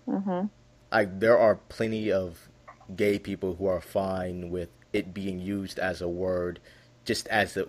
[0.07, 0.47] Mm-hmm.
[0.91, 2.49] Like there are plenty of
[2.95, 6.59] gay people who are fine with it being used as a word,
[7.05, 7.67] just as a,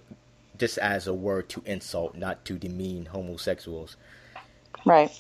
[0.58, 3.96] just as a word to insult, not to demean homosexuals.
[4.84, 5.10] Right.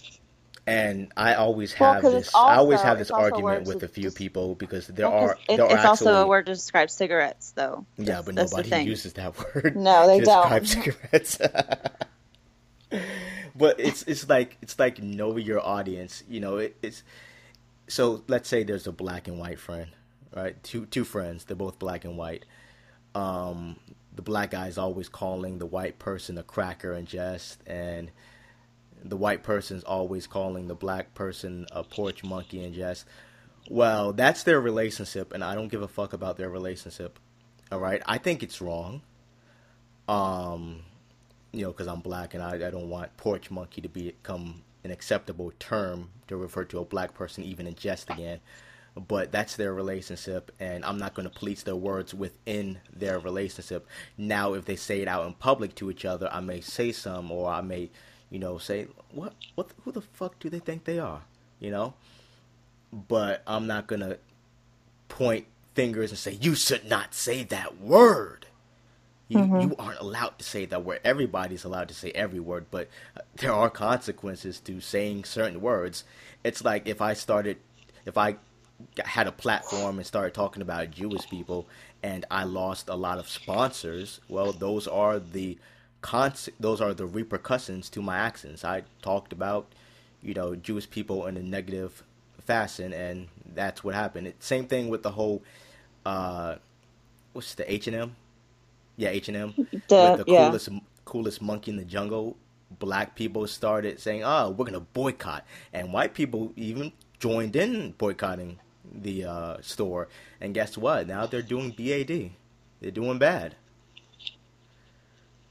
[0.68, 2.34] and I always Well, have it's this.
[2.34, 5.56] I always have this argument with a few just- people because there Well, are it,
[5.56, 7.86] there it's are also a word to describe cigarettes, though.
[7.96, 8.34] yeah, That's- but
[8.66, 9.74] nobody uses that word.
[9.76, 10.66] No, they to don't.
[10.66, 11.38] cigarettes.
[13.56, 16.22] but it's it's like it's like know your audience.
[16.28, 17.02] You know, it, it's
[17.88, 19.90] so let's say there's a black and white friend,
[20.34, 20.60] right?
[20.62, 22.44] Two two friends, they're both black and white.
[23.14, 23.76] Um,
[24.14, 28.10] the black guy is always calling the white person a cracker and jest, and
[29.04, 33.06] the white person's always calling the black person a porch monkey and jest.
[33.68, 37.18] Well, that's their relationship, and I don't give a fuck about their relationship.
[37.72, 39.02] All right, I think it's wrong.
[40.08, 40.82] Um,
[41.56, 44.90] you know, because I'm black and I, I don't want porch monkey to become an
[44.90, 48.40] acceptable term to refer to a black person, even in jest again.
[48.94, 53.86] But that's their relationship, and I'm not going to police their words within their relationship.
[54.16, 57.30] Now, if they say it out in public to each other, I may say some,
[57.30, 57.90] or I may,
[58.30, 59.34] you know, say, "What?
[59.54, 59.70] What?
[59.84, 61.22] Who the fuck do they think they are?"
[61.60, 61.94] You know.
[62.90, 64.16] But I'm not gonna
[65.08, 68.46] point fingers and say you should not say that word.
[69.28, 71.00] You, you aren't allowed to say that word.
[71.04, 76.04] Everybody's allowed to say every word, but uh, there are consequences to saying certain words.
[76.44, 77.58] It's like if I started,
[78.04, 78.36] if I
[79.04, 81.66] had a platform and started talking about Jewish people
[82.02, 85.58] and I lost a lot of sponsors, well, those are the
[86.02, 88.62] cons- those are the repercussions to my actions.
[88.64, 89.66] I talked about,
[90.22, 92.04] you know, Jewish people in a negative
[92.44, 94.28] fashion, and that's what happened.
[94.28, 95.42] It, same thing with the whole,
[96.04, 96.56] uh,
[97.32, 98.16] what's the H and M?
[98.96, 99.54] Yeah, H and M.
[99.88, 100.46] The yeah.
[100.46, 100.68] coolest
[101.04, 102.36] coolest monkey in the jungle.
[102.78, 108.58] Black people started saying, "Oh, we're gonna boycott," and white people even joined in boycotting
[108.92, 110.08] the uh, store.
[110.40, 111.06] And guess what?
[111.06, 112.30] Now they're doing BAD.
[112.80, 113.56] They're doing bad.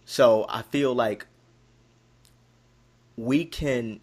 [0.05, 1.25] So I feel like
[3.17, 3.99] we can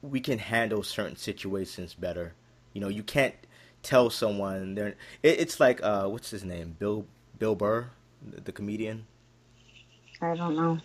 [0.00, 2.34] we can handle certain situations better.
[2.72, 3.34] You know, you can't
[3.82, 4.94] tell someone they're.
[5.22, 6.76] It, it's like uh, what's his name?
[6.78, 7.06] Bill
[7.38, 7.90] Bill Burr,
[8.44, 9.06] the, comedian.
[10.20, 10.78] I don't know.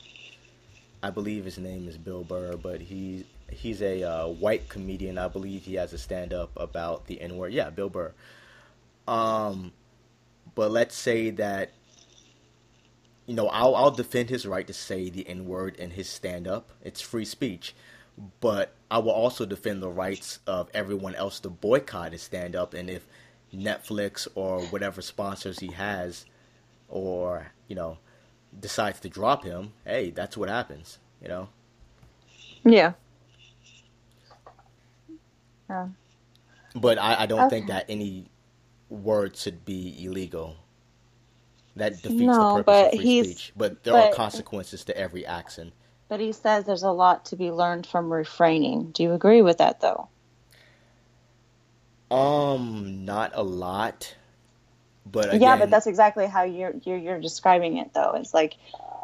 [1.04, 5.18] I believe his name is Bill Burr, but he he's a uh, white comedian.
[5.18, 7.54] I believe he has a stand up about the N word.
[7.54, 8.14] Yeah, Bill Burr.
[9.08, 9.74] Um,
[10.56, 11.72] but let's say that
[13.26, 16.48] you know I'll I'll defend his right to say the N word in his stand
[16.48, 16.72] up.
[16.82, 17.76] It's free speech.
[18.40, 22.74] But I will also defend the rights of everyone else to boycott his stand up
[22.74, 23.06] and if
[23.54, 26.26] Netflix or whatever sponsors he has
[26.90, 28.00] or, you know,
[28.60, 31.50] decides to drop him, hey, that's what happens, you know.
[32.66, 32.94] Yeah.
[35.70, 35.90] Yeah.
[36.76, 37.50] But I, I don't Okay.
[37.50, 38.28] think that any
[38.90, 40.58] word should be illegal.
[41.76, 43.54] That defeats No, the purpose but of free speech.
[43.58, 45.74] But there are consequences to every action.
[46.10, 48.92] But he says there's a lot to be learned from refraining.
[48.92, 50.10] Do you agree with that, though?
[52.12, 54.16] Um, not a lot,
[55.12, 58.14] but again, yeah, but that's exactly how you're you're you're describing it though.
[58.16, 58.56] It's like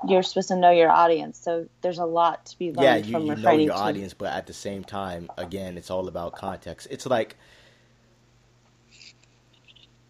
[0.08, 3.12] you're supposed to know your audience, so there's a lot to be learned yeah, you,
[3.12, 3.80] from you know your to.
[3.80, 6.88] audience, but at the same time, again, it's all about context.
[6.92, 7.38] It's like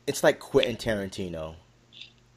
[0.08, 1.56] it's like Quentin Tarantino.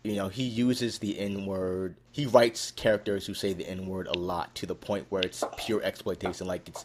[0.03, 1.97] You know, he uses the N word.
[2.13, 5.43] He writes characters who say the N word a lot to the point where it's
[5.57, 6.85] pure exploitation, like it's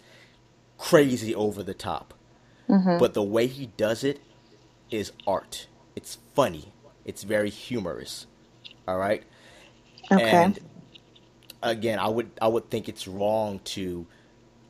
[0.78, 2.14] crazy over the top.
[2.68, 2.98] Mm-hmm.
[2.98, 4.22] But the way he does it
[4.90, 5.68] is art.
[5.96, 6.72] It's funny.
[7.06, 8.28] It's very humorous.
[8.88, 9.24] All right.
[10.12, 10.30] Okay.
[10.30, 10.60] And
[11.64, 14.06] again, I would I would think it's wrong to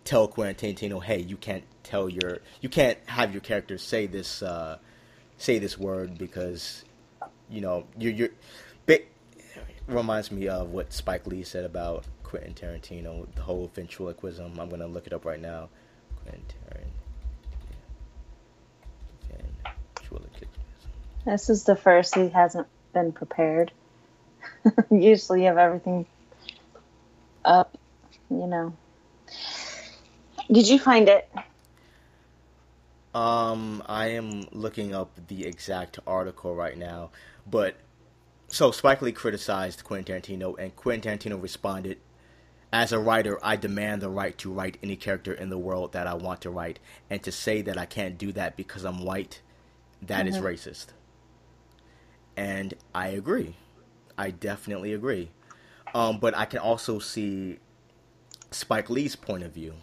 [0.03, 4.41] tell Quentin Tarantino, "Hey, you can't tell your you can't have your character say this
[4.41, 4.77] uh,
[5.37, 6.83] say this word because
[7.49, 8.29] you know you're you're."
[9.87, 14.57] Reminds me of what Spike Lee said about Quentin Tarantino, the whole ventriloquism.
[14.59, 15.69] I'm gonna look it up right now.
[16.23, 16.91] Quentin Tarantino.
[19.97, 20.47] Ventriloquism.
[21.25, 23.71] This is the first he hasn't been prepared.
[24.91, 26.05] Usually you have everything
[27.45, 27.77] up,
[28.29, 28.73] you know.
[30.51, 31.29] Did you find it?
[33.13, 37.11] Um, I am looking up the exact article right now,
[37.49, 37.75] but
[38.47, 41.97] so Spike Lee criticized Quentin Tarantino, and Quentin Tarantino responded,
[42.71, 46.07] "As a writer, I demand the right to write any character in the world that
[46.07, 46.79] I want to write,
[47.09, 49.41] and to say that I can't do that because I'm white,
[50.01, 50.87] that is racist."
[52.35, 53.55] And I agree.
[54.17, 55.31] I definitely agree.
[55.93, 57.59] Um, but I can also see
[58.51, 59.75] Spike Lee's point of view.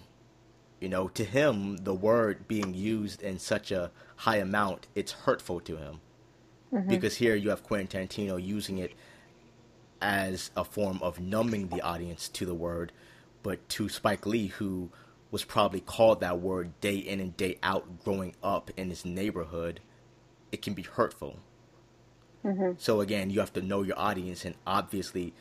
[0.81, 5.61] You know, to him, the word being used in such a high amount, it's hurtful
[5.61, 6.01] to him.
[6.89, 8.93] Because here you have Quentin Tarantino using it
[10.01, 12.93] as a form of numbing the audience to the word,
[13.43, 14.91] but to Spike Lee, who
[15.31, 19.81] was probably called that word day in and day out growing up in his neighborhood,
[20.53, 21.41] it can be hurtful.
[22.79, 25.35] So again, you have to know your audience, and obviously,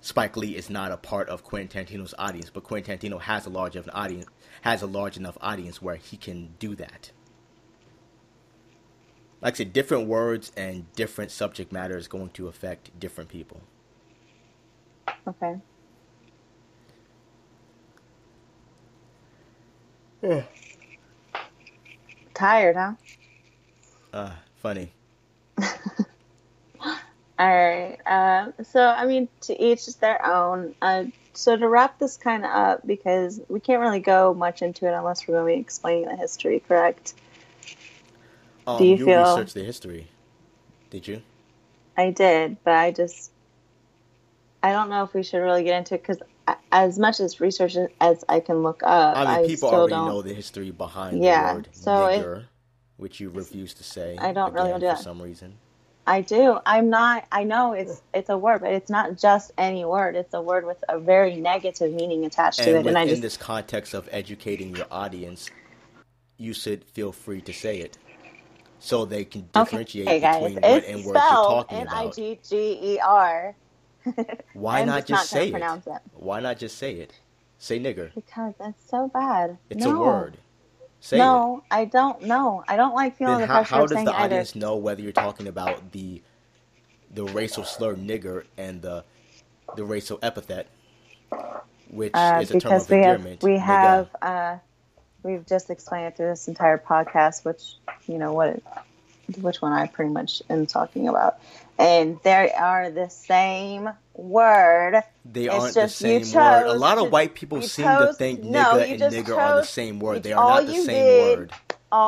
[0.00, 3.50] Spike Lee is not a part of Quentin Tarantino's audience, but Quentin Tarantino has a
[3.50, 4.26] large an audience,
[4.62, 7.10] has a large enough audience where he can do that.
[9.40, 13.60] Like I said, different words and different subject matter is going to affect different people.
[15.26, 15.56] Okay.
[20.22, 20.44] Yeah.
[22.34, 22.92] Tired, huh?
[24.12, 24.92] Uh, funny.
[27.38, 27.98] All right.
[28.06, 30.74] Um, so, I mean, to each is their own.
[30.80, 34.86] Uh, so, to wrap this kind of up, because we can't really go much into
[34.86, 37.14] it unless we're going to be explaining the history, correct?
[38.66, 40.08] Um, Do you you feel- researched the history,
[40.90, 41.22] did you?
[41.96, 43.30] I did, but I just.
[44.62, 46.18] I don't know if we should really get into it because,
[46.72, 50.06] as much as research as I can look up, I mean, people still already don't.
[50.06, 52.44] know the history behind Yeah, the word so it-
[52.96, 54.16] which you refuse to say.
[54.18, 55.58] I don't really again, do that for some reason.
[56.06, 56.58] I do.
[56.66, 57.26] I'm not.
[57.32, 60.16] I know it's it's a word, but it's not just any word.
[60.16, 62.86] It's a word with a very negative meaning attached to it.
[62.86, 65.50] And I just this context of educating your audience,
[66.36, 67.98] you should feel free to say it,
[68.78, 72.16] so they can differentiate okay, guys, between what and words you're talking N I about.
[72.16, 73.56] G G E R.
[74.52, 75.54] Why not just not say it?
[75.54, 76.02] it.
[76.12, 77.14] Why not just say it?
[77.58, 78.12] Say nigger.
[78.14, 79.58] Because that's so bad.
[79.70, 79.90] It's no.
[79.96, 80.38] a word.
[81.04, 82.64] Say no, I don't know.
[82.68, 83.18] I don't like it.
[83.18, 84.46] feeling Then the how, pressure how does saying the either.
[84.46, 86.22] audience know whether you're talking about the
[87.10, 89.04] the racial slur nigger and the
[89.74, 90.68] the racial epithet,
[91.90, 94.58] which Uh, is a term of we have we have uh,
[95.22, 97.76] we've just explained it through this entire podcast, which
[98.08, 98.62] you know what
[99.40, 101.38] which one I pretty much am talking about,
[101.78, 105.02] and they are the same word.
[105.24, 106.62] They It's aren't the just you same word.
[106.66, 109.56] A chose lot of white people seem to think no, nigga you and nigger are
[109.56, 110.22] the same word.
[110.22, 111.52] They are not the same did- word.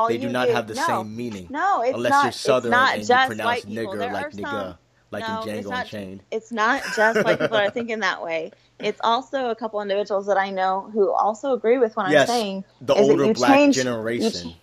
[0.09, 0.83] They do not did- have the no.
[0.87, 1.46] same meaning.
[1.50, 2.24] No, it's Unless not.
[2.24, 4.74] you're southern and you pronounce nigger like are nigga, some.
[5.12, 6.22] like no, in it's Django not- Unchained.
[6.33, 8.51] It's not just white people are thinking that way.
[8.80, 12.34] It's also a couple individuals that I know who also agree with what Yes, I'm
[12.34, 12.64] saying.
[12.82, 14.55] The older black change- generation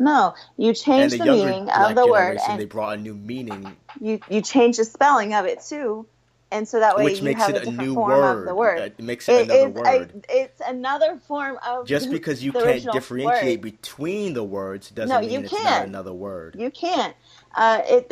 [0.00, 3.78] No, you change the, the, meaning of the word, and they brought a new meaning,
[4.00, 6.08] you you change the spelling of it too,
[6.52, 8.24] and so that way which you makes have it a different new form word.
[8.24, 8.86] of the word.
[8.98, 10.14] It makes it It another word.
[10.14, 13.62] a, it's another form of Just because you the can't differentiate word.
[13.62, 15.60] between the words doesn't No, mean you it's can't.
[15.60, 16.58] another word.
[16.58, 17.16] You can't.
[17.56, 18.08] Uh, it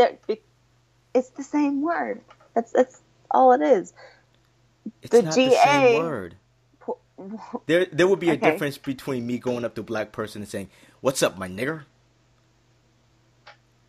[1.15, 2.23] it's the same word.
[2.55, 3.93] That's that's all it is.
[5.03, 6.37] It's the not the GA same word.
[7.67, 8.39] There, there would be a Okay.
[8.39, 10.71] difference between me going up to a black person and saying,
[11.01, 11.85] "What's up, my nigger,"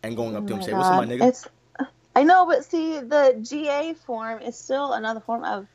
[0.02, 1.48] and going up to him and Oh say, "What's up, my nigger?" It's
[2.14, 5.66] I know, but see, the GA form is still another form of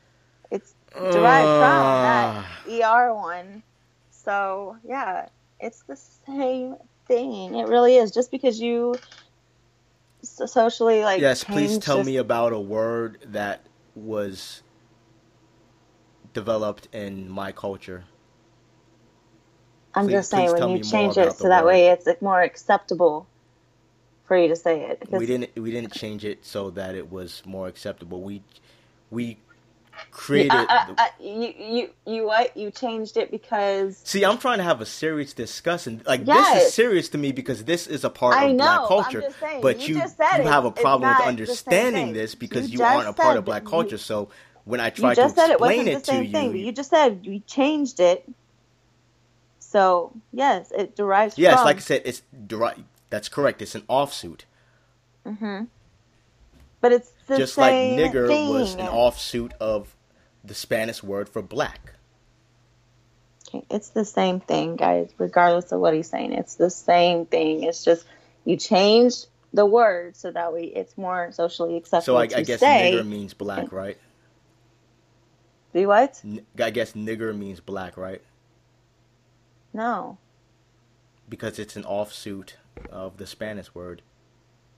[0.50, 0.74] it's
[1.12, 2.44] derived Ah.
[2.66, 3.62] from that ER one.
[4.10, 5.28] So yeah,
[5.60, 6.76] it's the same
[7.06, 7.54] thing.
[7.56, 8.10] It really is.
[8.12, 8.96] Just because you
[10.22, 13.60] socially like Yes, please tell me about a word that
[13.94, 14.62] was
[16.32, 18.04] developed in my culture.
[19.96, 21.70] I'm please- just saying when you change it so that word.
[21.70, 23.26] way it's more acceptable
[24.26, 25.00] for you to say it.
[25.00, 28.20] Because We didn't we didn't change it so that it was more acceptable.
[28.22, 28.42] We
[29.10, 29.38] we
[30.10, 30.68] created
[31.20, 35.32] you you you what you changed it because See, I'm trying to have a serious
[35.32, 36.02] discussion.
[36.06, 39.32] Like this is serious to me because this is a part of know, black culture.
[39.40, 42.12] saying, but you you just said you have a problem with not the same understanding
[42.12, 43.92] this because You you, aren't a part of black culture.
[43.92, 44.28] you- So
[44.64, 46.60] when I you try to said it wasn't it the to same you, thing, but
[46.60, 48.28] you just said we changed it.
[49.76, 51.66] So yes, it derives from yes, from.
[51.66, 53.60] like I said, it's deri- that's correct.
[53.60, 54.42] It's an offsuit,
[55.26, 55.64] hmm
[56.80, 58.48] But it's the just like nigger thing.
[58.48, 59.94] was an offsuit of
[60.42, 61.92] the Spanish word for black.
[63.48, 65.10] Okay, It's the same thing, guys.
[65.18, 67.64] Regardless of what he's saying, it's the same thing.
[67.64, 68.06] It's just
[68.46, 69.14] you change
[69.52, 72.90] the word so that way it's more socially acceptable So I, I guess say.
[72.90, 73.98] nigger means black, right?
[75.74, 76.22] Do what?
[76.24, 78.22] N- I guess nigger means black, right?
[79.76, 80.16] No,
[81.28, 82.54] Because it's an offsuit
[82.90, 84.00] of the Spanish word.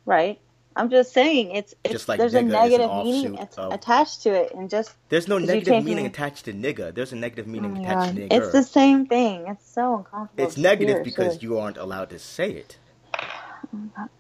[0.05, 0.41] right?
[0.77, 4.23] I'm just saying it's, it's Just like there's a nigga negative meaning at- of- attached
[4.23, 6.95] to it, and just There's no negative meaning me- attached to nigga.
[6.95, 8.33] There's a negative oh meaning my attached god, to nigger.
[8.43, 9.47] it's the same thing.
[9.49, 10.45] It's so uncomfortable.
[10.45, 12.79] It's negative hear, because you aren't allowed to say it.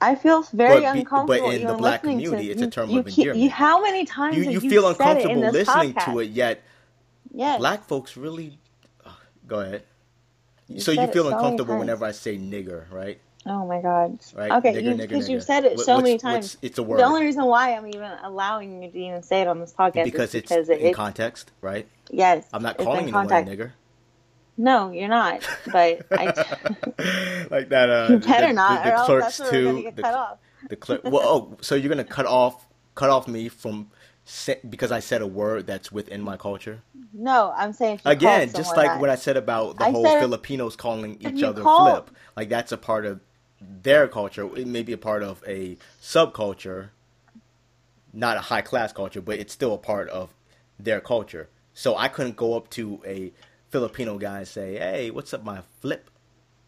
[0.00, 1.48] I feel very But uncomfortable.
[1.48, 3.52] but in the black community, to, it's a term you of keep- you- endearment.
[3.52, 6.04] how many times You you you feel it uncomfortable listening podcast?
[6.12, 6.62] to it, yet
[7.32, 7.58] Yes.
[7.58, 8.58] black folks really.
[9.06, 9.12] Ugh,
[9.46, 9.82] go ahead.
[10.68, 13.20] You so you feel so uncomfortable whenever I say nigger, right?
[13.46, 14.18] Oh my god.
[14.34, 14.50] Right?
[14.50, 16.58] Okay, Nigger, you, because you've said it so what's- many times.
[16.60, 16.98] it's a word.
[17.00, 20.04] The only reason why I'm even allowing you to even say it on this podcast
[20.04, 21.86] because is it's because in it, context, right?
[22.10, 23.48] yes, I'm not calling in anyone contact.
[23.48, 23.70] a nigger.
[24.60, 25.48] No, you're not.
[25.72, 26.24] But I,
[27.50, 27.88] like that.
[27.90, 29.92] Uh, you the- better the, not, The, or else clerks too.
[29.94, 30.38] the, cut off.
[30.68, 31.00] the clerk.
[31.04, 32.66] Well, oh, so you're gonna cut off,
[32.96, 33.90] cut off me from
[34.28, 36.82] sa- because I said a word that's within my culture.
[37.12, 40.76] No, I'm saying Again, just like that- what I said about the I whole Filipinos
[40.76, 43.20] calling each other call- flip, like that's a part of
[43.60, 44.44] their culture.
[44.56, 46.90] It may be a part of a subculture,
[48.12, 50.34] not a high class culture, but it's still a part of
[50.78, 51.48] their culture.
[51.72, 53.32] So I couldn't go up to a
[53.70, 56.10] Filipino guy and say, "Hey, what's up, my flip?"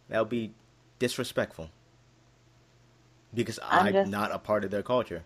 [0.08, 0.54] That would be
[0.98, 1.70] disrespectful
[3.34, 5.24] because I'm I'm, just- not a part of their culture.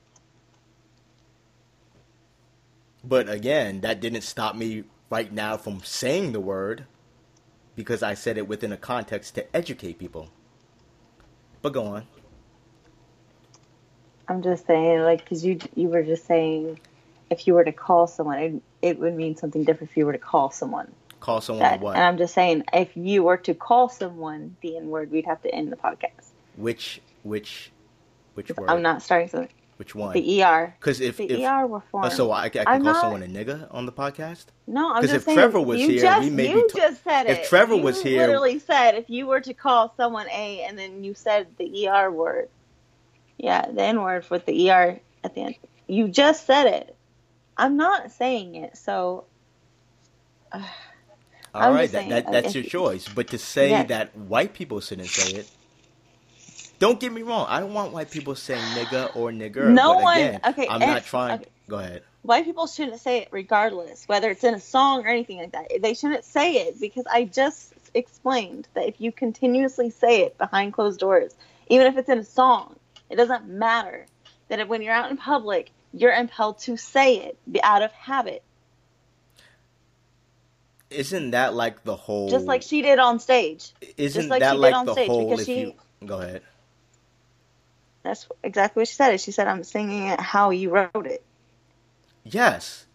[3.07, 6.87] But again, that didn't stop me right now from saying the word
[7.77, 10.31] because I said it within a context to educate people.
[11.63, 12.07] But go on.
[14.27, 16.81] I'm just saying, like, because you you were just saying,
[17.31, 20.13] if you were to call someone, it, it would mean something different if you were
[20.13, 21.81] to call someone Call someone that.
[21.81, 21.97] what?
[21.97, 25.41] And I'm just saying, if you were to call someone the N word, we'd have
[25.43, 26.33] to end the podcast.
[26.57, 27.71] which which
[28.35, 28.69] which word?
[28.69, 29.49] I'm not starting something.
[29.77, 30.13] Which one?
[30.15, 30.75] The ER.
[30.79, 32.13] Because if The if ER were uh, formed.
[32.13, 34.47] so I, I can I'm call not- someone a nigga on the podcast.
[34.67, 35.37] No, I'm 'Cause just if saying.
[35.39, 37.39] Trevor was here, just, we may be you just said it.
[37.41, 37.49] if.
[37.49, 41.03] Trevor You was here- literally said if you were to call someone a and then
[41.03, 42.49] you said the er word,
[43.37, 45.55] yeah, the n word with the er at the end.
[45.89, 46.95] You just said it.
[47.57, 49.25] I'm not saying it, so
[50.53, 50.63] All
[51.55, 53.09] I'm right, that, that that's if- your choice.
[53.09, 53.89] But to say Yes.
[53.89, 55.51] that white people shouldn't say it.
[56.85, 57.47] Don't get me wrong.
[57.49, 59.71] I don't want white people saying nigga or nigger.
[59.73, 61.41] No one- Again, okay, I'm and- not eh, trying.
[61.41, 61.51] okay.
[61.67, 62.03] Go ahead.
[62.21, 65.71] white people shouldn't say it regardless, whether it's in a song or anything like that.
[65.81, 70.75] They shouldn't say it because I just explained that if you continuously say it behind
[70.75, 71.35] closed doors,
[71.69, 72.77] even if it's in a song,
[73.09, 74.05] it doesn't matter.
[74.49, 77.93] That if, when you're out in public, you're impelled to say it be out of
[77.93, 78.43] habit,
[80.91, 82.29] Isn't that like the whole?
[82.29, 83.73] just like she did on stage.
[83.97, 85.31] Isn't like that like the whole?
[85.31, 85.75] because If she- you
[86.05, 86.43] go ahead.
[88.05, 89.19] That's exactly what she said.
[89.21, 91.25] She said, "I'm singing it how you wrote it."
[92.23, 92.87] Yes,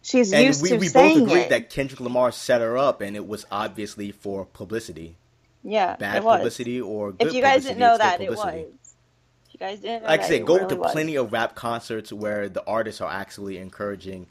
[0.00, 1.48] She's and used we, to we both agreed it.
[1.50, 5.16] that Kendrick Lamar set her up, and it was obviously for publicity,
[5.62, 8.38] yeah, bad publicity or good If you guys didn't know that, it was.
[8.38, 10.92] If you guys didn't like I said, go really to was.
[10.92, 14.28] plenty of rap concerts where the artists are actually encouraging.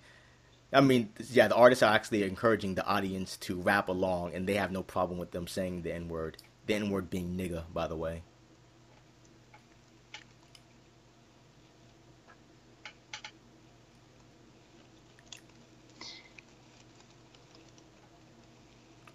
[0.74, 4.56] I mean, yeah, the artists are actually encouraging the audience to rap along, and they
[4.56, 6.38] have no problem with them saying the N word.
[6.66, 8.24] The N word being nigga, by the way.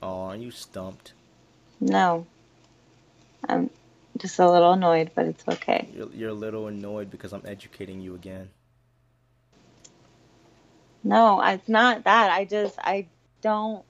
[0.03, 1.12] Oh, are you stumped?
[1.80, 2.26] No.
[3.49, 3.70] I'm
[4.18, 5.89] just a little annoyed, but it's okay.
[5.95, 8.49] You're, you're a little annoyed because I'm educating you again.
[11.05, 12.30] No, it's not that.
[12.30, 13.07] I just I
[13.41, 13.85] don't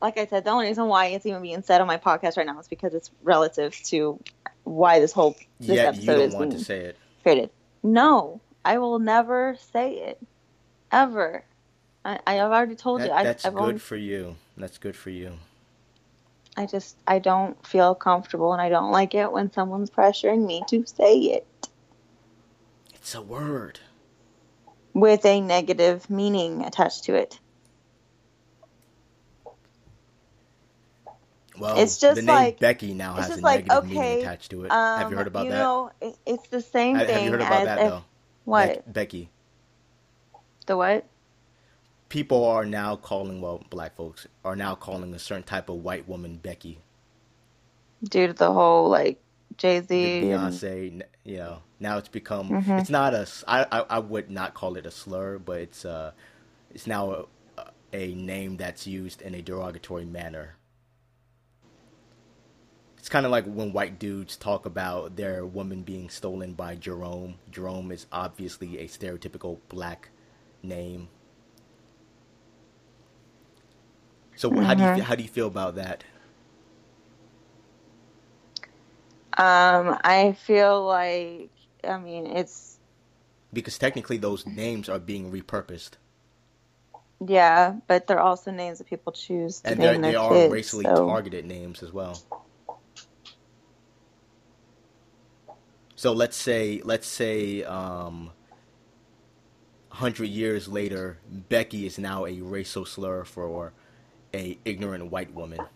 [0.00, 2.46] like I said, the only reason why it's even being said on my podcast right
[2.46, 4.18] now is because it's relative to
[4.64, 6.96] why this whole this Yeah, you episode don't is want to say it.
[7.22, 7.50] created.
[7.84, 10.18] No, I will never say it
[10.90, 11.44] ever.
[12.04, 13.12] I, I've already told That- you.
[13.12, 14.34] I, that's I've good already, for you.
[14.56, 15.34] That's good for you.
[16.56, 20.62] I just I don't feel comfortable and I don't like it when someone's pressuring me
[20.68, 21.46] to say it
[22.94, 23.80] It's a word.
[24.94, 27.38] with a negative meaning attached to it.
[31.58, 34.64] Well, It's just the name like- Becky now has a like, negative meaning attached to
[34.64, 34.70] it.
[34.70, 35.58] Um, have you heard about you that?
[35.58, 35.90] know,
[36.26, 38.04] it's the same have, thing have you heard about as that if though?
[38.44, 39.30] what Bec- Becky.
[40.66, 41.04] the what?
[42.12, 46.06] People are now calling well, black folks are now calling a certain type of white
[46.06, 46.78] woman Becky.
[48.04, 49.22] Due to the whole like
[49.56, 50.20] Jay Z.
[50.22, 52.50] Beyonce, n- you know, now it's become.
[52.50, 52.78] Mhm.
[52.80, 53.26] It's not a.
[53.48, 56.12] I, I I would not call it a slur, but it's uh,
[56.74, 60.56] it's now a, a name that's used in a derogatory manner.
[62.98, 67.36] It's kind of like when white dudes talk about their woman being stolen by Jerome.
[67.50, 70.10] Jerome is obviously a stereotypical black
[70.62, 71.08] name.
[74.42, 75.04] So how do you Mhm.
[75.04, 76.04] how do you feel about that?
[79.38, 81.52] Um, I feel like
[81.84, 82.78] I mean it's
[83.52, 85.92] Because technically those names are being repurposed.
[87.26, 90.54] yeah, but they're also names that people choose to and name they their are kids.
[90.54, 92.22] racially so targeted names as well.
[95.96, 98.32] So let's say let's say um,
[99.90, 103.72] hundred years later, Becky is now a racial slur for
[104.34, 105.68] a ignorant white woman.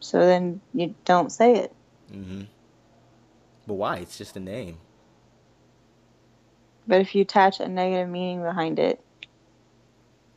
[0.00, 1.76] so then you don't say it.
[2.10, 2.42] hmm
[3.66, 3.98] But why?
[3.98, 4.78] It's just a name.
[6.86, 9.04] But if you attach a negative meaning behind it,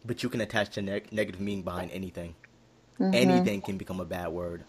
[0.05, 2.35] But you can attach a neg- negative meaning behind anything.
[3.01, 3.13] mhm.
[3.13, 4.65] Anything can become a bad word.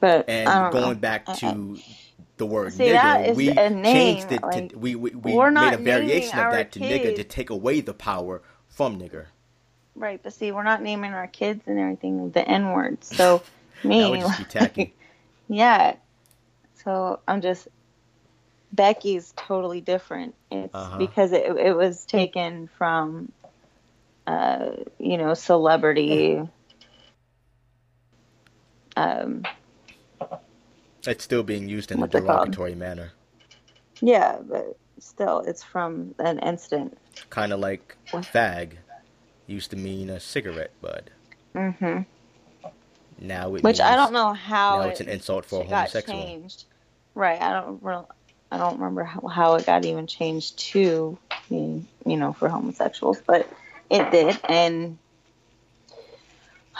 [0.00, 0.98] But And going know.
[0.98, 1.82] back to
[2.38, 6.38] the word See, nigger, we changed it like, to we we, we made a variation
[6.40, 9.26] of that to nigger to take away the power from nigger.
[9.98, 13.02] Right, but see, we're not naming our kids and everything the N word.
[13.04, 13.42] So
[13.84, 14.94] me, That would just be tacky.
[15.48, 15.96] yeah.
[16.84, 17.66] So I'm just
[18.72, 20.34] Becky's totally different.
[20.50, 20.98] It's Uh-huh.
[20.98, 23.32] because it it was taken from,
[24.26, 26.42] uh, you know, celebrity.
[28.96, 29.44] Um,
[31.06, 32.50] It's still being used in a What's it called?
[32.52, 33.12] derogatory manner,
[34.00, 36.98] yeah, but still, it's from an incident.
[37.30, 38.72] kind of like fag
[39.48, 41.10] used to mean a cigarette bud.
[41.54, 42.02] hmm
[43.20, 46.24] Now it Which I don't know how Now it it's an insult for a homosexual.
[46.24, 46.64] changed.
[47.14, 47.40] Right.
[47.40, 48.06] I don't.
[48.50, 51.18] I don't remember how, how it got even changed to,
[51.50, 53.50] you know, for homosexuals, but
[53.90, 54.38] it did.
[54.48, 54.98] And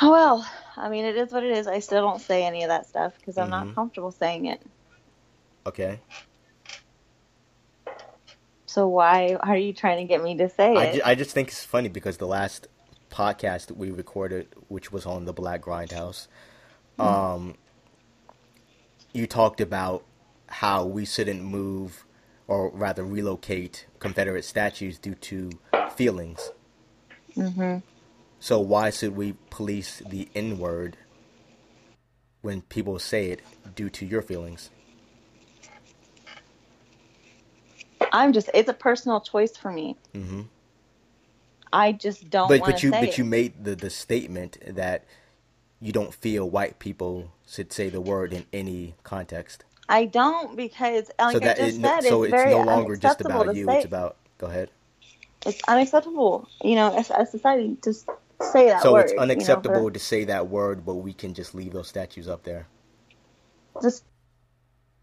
[0.00, 0.48] oh well.
[0.76, 1.66] I mean, it is what it is.
[1.66, 3.50] I still don't say any of that stuff because I'm Mhm.
[3.50, 4.62] not comfortable saying it.
[5.66, 6.00] Okay,
[8.68, 10.94] So why are you trying to get me to say I, it?
[10.96, 12.68] ju- I just think it's funny because the last
[13.10, 16.28] podcast that we recorded, which was on the Black Grindhouse,
[16.98, 17.04] Hmm.
[17.06, 17.54] um,
[19.14, 20.04] you talked about
[20.48, 22.04] how we shouldn't move,
[22.46, 25.50] or rather relocate Confederate statues due to
[25.96, 26.52] feelings.
[27.34, 27.78] hmm
[28.40, 30.98] So why should we police the N word
[32.42, 33.40] when people say it
[33.74, 34.70] due to your feelings?
[38.12, 38.50] I'm just.
[38.54, 39.98] It's a personal choice for me.
[40.14, 40.42] hmm
[41.72, 43.18] I just don't But but you but it.
[43.18, 45.04] you made the the statement that
[45.80, 49.64] you don't feel white people should say the word in any context.
[49.88, 53.20] I don't because, like so I just it, said, so it's, it's no longer just
[53.22, 53.66] about you.
[53.68, 54.70] say It's about go ahead.
[55.46, 59.10] it's unacceptable, you know, as a society to say that So word.
[59.12, 61.88] it's you know, unacceptable for- to say that word, but we can just leave those
[61.88, 62.66] statues up there.
[63.80, 64.00] the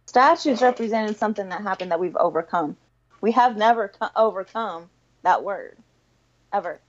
[0.07, 2.77] statues represented something that happened that we've overcome.
[3.21, 4.89] We have never co- overcome
[5.23, 5.77] that word,
[6.53, 6.79] ever.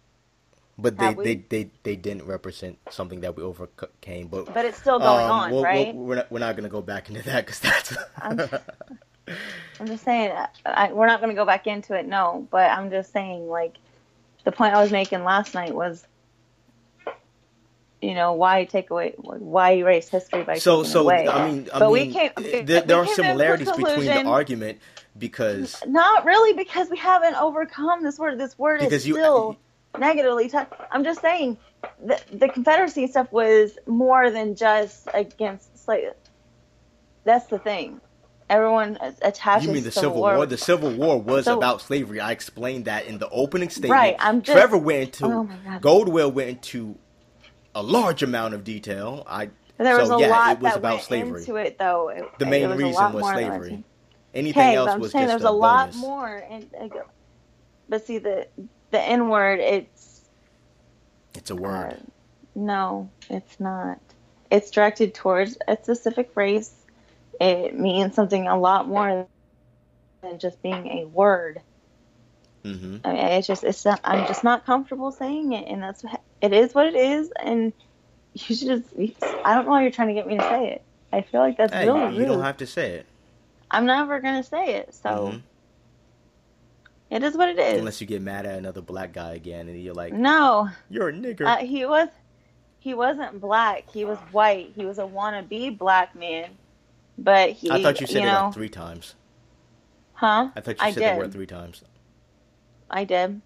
[0.78, 4.26] But they, they, they, they didn't represent something that we overcame.
[4.28, 5.94] But But it's still going um, on, we'll- we'll- right?
[5.94, 7.96] we're not we're not gonna go back into that because that's.
[8.22, 8.48] I'm-
[9.80, 10.32] I'm just saying,
[10.64, 12.46] I, we're not going to go back into it, no.
[12.52, 13.74] But I'm just saying, like,
[14.44, 16.06] the point I was making last night was,
[18.00, 21.26] you know, why take away, why erase history by so so away?
[21.26, 24.24] I mean I But we mean can't- there, we there are came similarities between the
[24.26, 24.78] argument
[25.18, 28.38] because Not really, because we haven't overcome this word.
[28.38, 29.56] This word is you still
[29.98, 30.48] negatively.
[30.48, 30.58] T-
[30.90, 31.56] I'm just saying,
[32.04, 36.12] the, the Confederacy stuff was more than just against slavery.
[37.24, 38.00] That's the thing.
[38.48, 40.36] Everyone attaches You mean the Civil, Civil War.
[40.36, 40.46] War?
[40.46, 42.20] The Civil War was So- about slavery.
[42.20, 43.92] I explained that in the opening statement.
[43.98, 45.82] Right, I'm just- Trevor went into Oh my God.
[45.82, 46.96] Goldwell went into
[47.74, 49.24] a large amount of detail.
[49.28, 51.40] I There was so a yeah, lot it was that about went slavery.
[51.40, 52.08] into it, though.
[52.10, 53.82] It- The main reason was slavery.
[54.36, 56.44] Anything Okay, else I'm was saying just there's a, a lot more.
[56.50, 56.70] And,
[57.88, 58.48] but see, the
[58.92, 60.22] the N word, it's
[61.34, 61.94] It's a word.
[61.94, 61.96] Uh,
[62.56, 64.00] no, it's not.
[64.50, 66.74] It's directed towards a specific race.
[67.40, 69.28] It means something a lot more
[70.22, 71.62] than just being a word.
[72.64, 72.98] Mm-hmm.
[73.04, 76.04] I mean, it's just it's not, I'm just not comfortable saying it, and that's
[76.42, 77.30] it is what it is.
[77.42, 77.72] And
[78.34, 78.94] you should just
[79.44, 80.84] I don't know why you're trying to get me to say it.
[81.12, 82.26] I feel like that's Hey, really you rude.
[82.26, 83.06] don't have to say it.
[83.70, 85.42] I'm never gonna say it, so Mhm.
[87.10, 87.78] it is what it is.
[87.78, 91.12] Unless you get mad at another black guy again, and you're like, no, "You're a
[91.12, 92.08] nigger." uh, he was
[92.78, 93.90] he wasn't black.
[93.90, 94.72] He was white.
[94.76, 96.50] He was a wannabe black man,
[97.18, 97.70] but he.
[97.70, 99.14] I thought you said you it know, like three times.
[100.14, 100.50] Huh?
[100.56, 101.82] I thought you I said the word three times.
[102.90, 103.40] I did.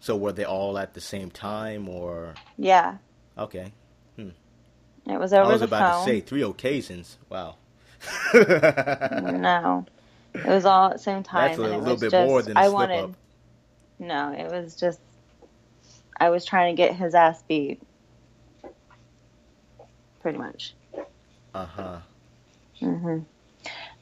[0.00, 2.98] So were they all at the same time, or Yeah,
[3.36, 3.72] okay?
[4.18, 6.04] it was I was about phone.
[6.04, 7.16] to say three occasions.
[7.30, 7.56] Wow.
[8.32, 9.86] No,
[10.34, 11.48] it was all at the same time.
[11.48, 13.04] That's a and it little was bit just, more than a I wanted.
[13.04, 13.14] up.
[13.98, 15.00] No, it was just.
[16.20, 17.80] I was trying to get his ass beat.
[20.20, 20.74] Pretty much.
[21.54, 21.98] Uh huh.
[22.80, 23.18] hmm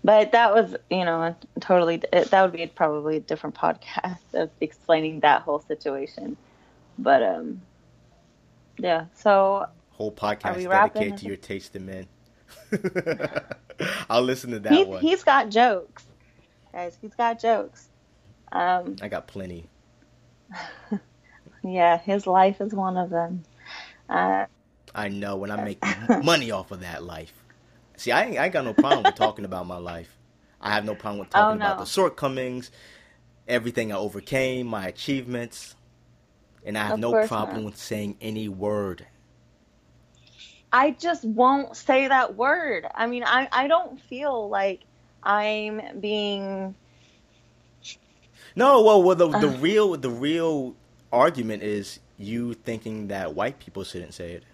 [0.02, 2.02] But that was, you know, totally.
[2.12, 6.36] It, that would be probably a different podcast of explaining that whole situation.
[6.98, 7.60] But um,
[8.78, 9.06] yeah.
[9.14, 12.06] So Whole podcast dedicated to your taste in men.
[14.10, 15.00] I'll listen to that he one.
[15.00, 16.06] he's got jokes,
[16.72, 16.98] guys.
[17.00, 17.90] He's got jokes.
[18.52, 19.70] Um, I got plenty.
[21.64, 23.44] yeah, his life is one of them.
[24.08, 24.46] Uh,
[24.94, 25.82] I know when I make
[26.24, 27.32] money off of that life.
[27.96, 30.18] See, I ain't, I ain't got no problem with talking about my life.
[30.60, 32.70] I have no problem with talking Oh, about the shortcomings,
[33.48, 35.76] everything I overcame, my achievements,
[36.64, 37.64] and I have Of no problem not.
[37.64, 39.06] with saying any word.
[40.72, 42.86] I just won't say that word.
[42.94, 44.82] I mean, I, I don't feel like
[45.22, 46.76] I'm being.
[48.56, 49.50] No, well, well, the the Uh.
[49.50, 50.76] real the real
[51.12, 54.44] argument is you thinking that white people shouldn't say it,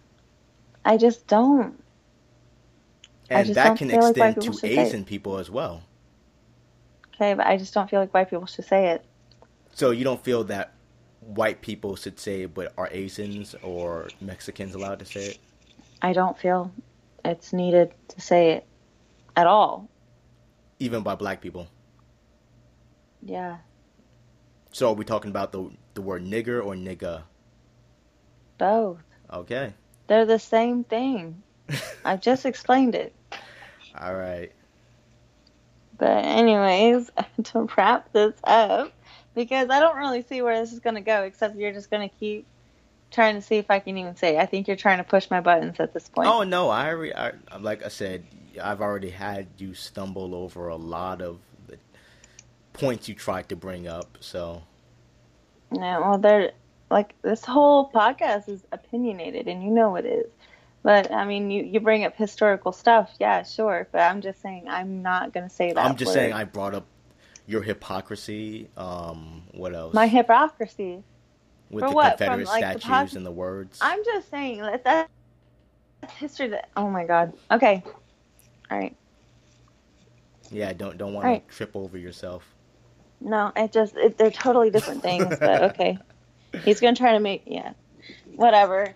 [0.84, 1.82] I just don't.
[3.30, 4.60] And just that don't can like extend people to.
[4.64, 5.82] Asian people as well.
[7.14, 9.04] Okay, but I just don't feel like white people should say it.
[9.74, 10.74] So you don't feel that
[11.20, 15.38] white people should say it, but are Asians or Mexicans allowed to say it?
[16.02, 16.72] I don't feel
[17.24, 18.66] it's needed to say it
[19.36, 19.88] at all.
[20.80, 21.68] even by black people.
[23.22, 23.58] Yeah,
[24.72, 27.22] So are we talking about the the word nigger or nigga?
[28.58, 28.98] both.
[29.32, 29.74] Okay.
[30.08, 31.42] They're the same thing.
[32.04, 33.14] I've just explained it.
[33.98, 34.52] All right.
[35.98, 37.10] But anyways,
[37.44, 38.92] to wrap this up,
[39.34, 42.08] because I don't really see where this is going to go, except you're just going
[42.08, 42.46] to keep
[43.12, 44.38] trying to see if I can even say.
[44.38, 46.28] I think you're trying to push my buttons at this point.
[46.28, 48.24] Oh no, I, already, I like I said,
[48.60, 51.38] I've already had you stumble over a lot of
[51.68, 51.78] the
[52.72, 54.18] points you tried to bring up.
[54.20, 54.62] So
[55.70, 56.52] Yeah, well, they're
[56.90, 60.26] like this whole podcast is opinionated, and you know it is.
[60.82, 63.88] But I mean, you you bring up historical stuff, yeah, sure.
[63.92, 65.84] But I'm just saying, I'm not gonna say that.
[65.84, 66.14] I'm just word.
[66.14, 66.86] saying I brought up
[67.46, 68.68] your hypocrisy.
[68.76, 69.94] Um, what else?
[69.94, 71.02] my hypocrisy.
[71.72, 72.18] With for the what?
[72.18, 73.78] From, Confederate like, the statues and the words.
[73.80, 75.10] I'm just saying that that-
[76.00, 76.48] that's history.
[76.48, 77.32] That oh my god.
[77.50, 77.82] Okay.
[78.70, 78.96] All right.
[80.50, 81.48] yeah, don't don't want Right.
[81.48, 82.44] to trip over yourself.
[83.20, 85.24] No, it just it, they're totally different things.
[85.38, 85.98] but okay.
[86.64, 87.72] He's gonna try to make yeah,
[88.36, 88.94] whatever.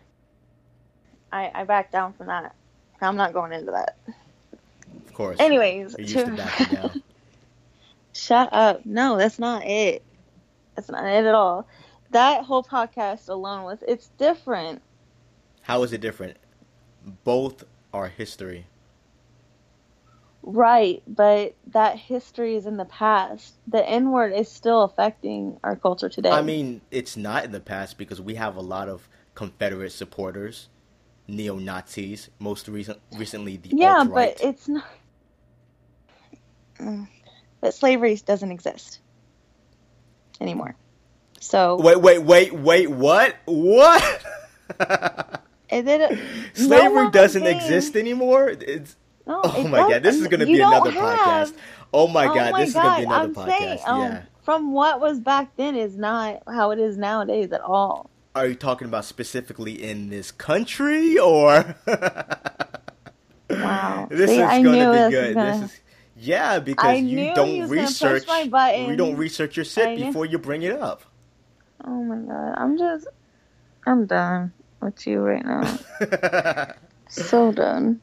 [1.33, 2.55] I I back down from that.
[3.01, 3.97] I'm not going into that.
[5.07, 5.37] Of course.
[5.39, 6.91] Anyways, to.
[8.13, 8.85] Shut up.
[8.87, 10.03] No, that's not it.
[10.75, 11.69] That's not it at all.
[12.17, 14.81] That whole podcast alone was it's different.
[15.61, 16.39] How is it different?
[17.25, 18.65] Both are history.
[20.43, 23.57] Right, but that history is in the past.
[23.67, 26.31] The N word is still affecting our culture today.
[26.31, 30.71] I mean, it's not in the past because we have a lot of Confederate supporters,
[31.29, 32.31] neo Nazis.
[32.39, 34.39] Most recent, recently, the yeah, alt-right.
[34.39, 34.85] but it's not.
[36.81, 37.09] Mm.
[37.61, 39.01] But slavery doesn't exist
[40.41, 40.77] anymore.
[41.41, 42.91] So Wait, wait, wait, wait.
[42.91, 43.37] What?
[43.45, 44.23] What?
[45.69, 46.19] it did.
[46.55, 48.49] Slavery one doesn't exist anymore.
[48.49, 51.55] It's No, oh my god, this is gonna be another have- podcast.
[51.93, 53.59] Oh my oh god, my this is gonna be another I'm podcast.
[53.59, 54.23] saying, um, yeah.
[54.43, 58.11] From what was back then is not how it is nowadays at all.
[58.35, 61.75] Are you talking about specifically in this country or?
[63.49, 64.09] Wow.
[64.11, 64.71] This See, is gonna
[65.09, 65.35] be good.
[65.35, 65.81] gonna- This is
[66.19, 68.25] yeah, because I you don't was gonna push research.
[68.89, 71.03] You don't research your I shit before you bring it up.
[71.85, 73.07] Oh my god, I'm just,
[73.87, 74.53] I'm done.
[74.81, 75.79] with you right now.
[77.09, 78.01] so done.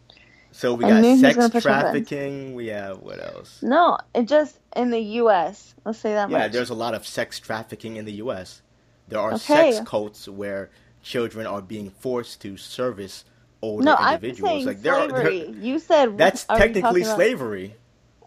[0.51, 2.07] so we I got knew he was sex gonna push my buttons.
[2.07, 2.53] trafficking.
[2.55, 3.61] We have what else?
[3.61, 5.75] No, it just in the U.S.
[5.85, 6.51] Let's say that Yeah, much.
[6.51, 8.61] there's a lot of sex trafficking in the U.S.
[9.09, 9.71] There are Okay.
[9.73, 10.69] sex cults where
[11.01, 13.25] children are being forced to service
[13.61, 14.51] older no, I'm individuals.
[14.51, 15.55] saying like there, are- there- slavery.
[15.61, 17.75] you said that's technically talking about- slavery.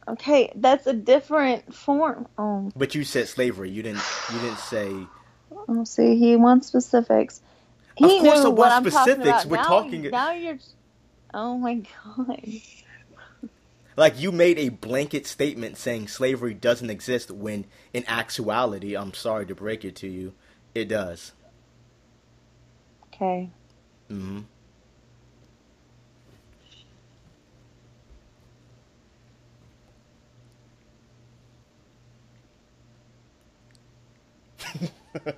[0.08, 2.28] Okay, that's a different form.
[2.38, 3.70] Oh, But you said slavery.
[3.70, 4.02] You didn't.
[4.32, 4.94] You didn't say.
[5.68, 7.42] Oh see, he wants specifics.
[7.96, 9.22] He Of course knew I what want talking specifics.
[9.22, 9.46] about.
[9.46, 10.58] We're now, talking- Now you're.
[11.34, 12.40] Oh my god.
[13.96, 19.46] Like you made a blanket statement saying slavery doesn't exist when in actuality, I'm sorry
[19.46, 20.34] to break it to you,
[20.74, 21.32] it does.
[23.14, 23.50] Okay.
[24.08, 24.42] hmm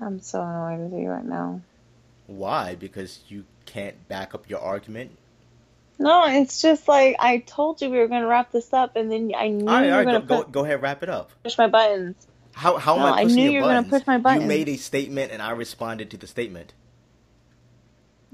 [0.00, 1.60] I'm so annoyed with you right now.
[2.26, 2.74] Why?
[2.76, 5.12] Because you can't back up your argument.
[5.98, 9.32] No, it's just like I told you we were gonna wrap this up, and then
[9.36, 11.30] I knew All right, you were right, gonna go, go, pu- ahead, wrap it up.
[11.44, 12.16] push my buttons.
[12.54, 14.42] How how am No, I I pushing knew your you were gonna push my buttons.
[14.42, 16.72] You made a statement and I responded to the statement.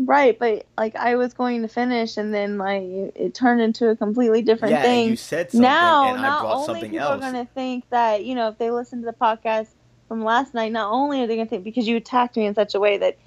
[0.04, 3.96] Right, but like I was going to finish, and then like it turned into a
[3.96, 5.10] completely different yeah, thing.
[5.10, 7.22] you said something now, and I not brought only something people else.
[7.22, 9.68] are going to think that you know if they listen to the podcast
[10.08, 12.54] from last night, not only are they going to think because you attacked me in
[12.54, 13.18] such a way that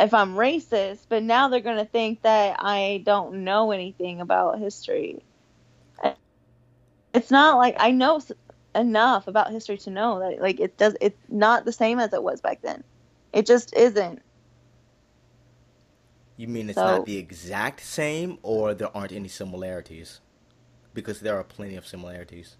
[0.00, 4.58] if I'm racist, but now they're going to think that I don't know anything about
[4.58, 5.22] history.
[7.12, 8.20] It's not like I know
[8.74, 10.96] enough about history to know that like it does.
[11.00, 12.82] It's not the same as it was back then.
[13.32, 14.22] It just isn't.
[16.36, 20.20] You mean it's So- not the exact same, or there aren't any similarities?
[20.92, 22.56] Because there are plenty of similarities.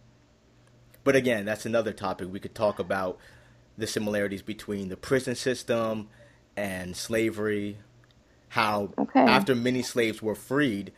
[1.03, 2.33] But again, that's another topic.
[2.33, 3.19] We could talk about
[3.77, 6.09] the similarities between the prison system
[6.57, 7.79] and slavery.
[8.51, 9.21] How Okay.
[9.21, 10.93] after many slaves were freed,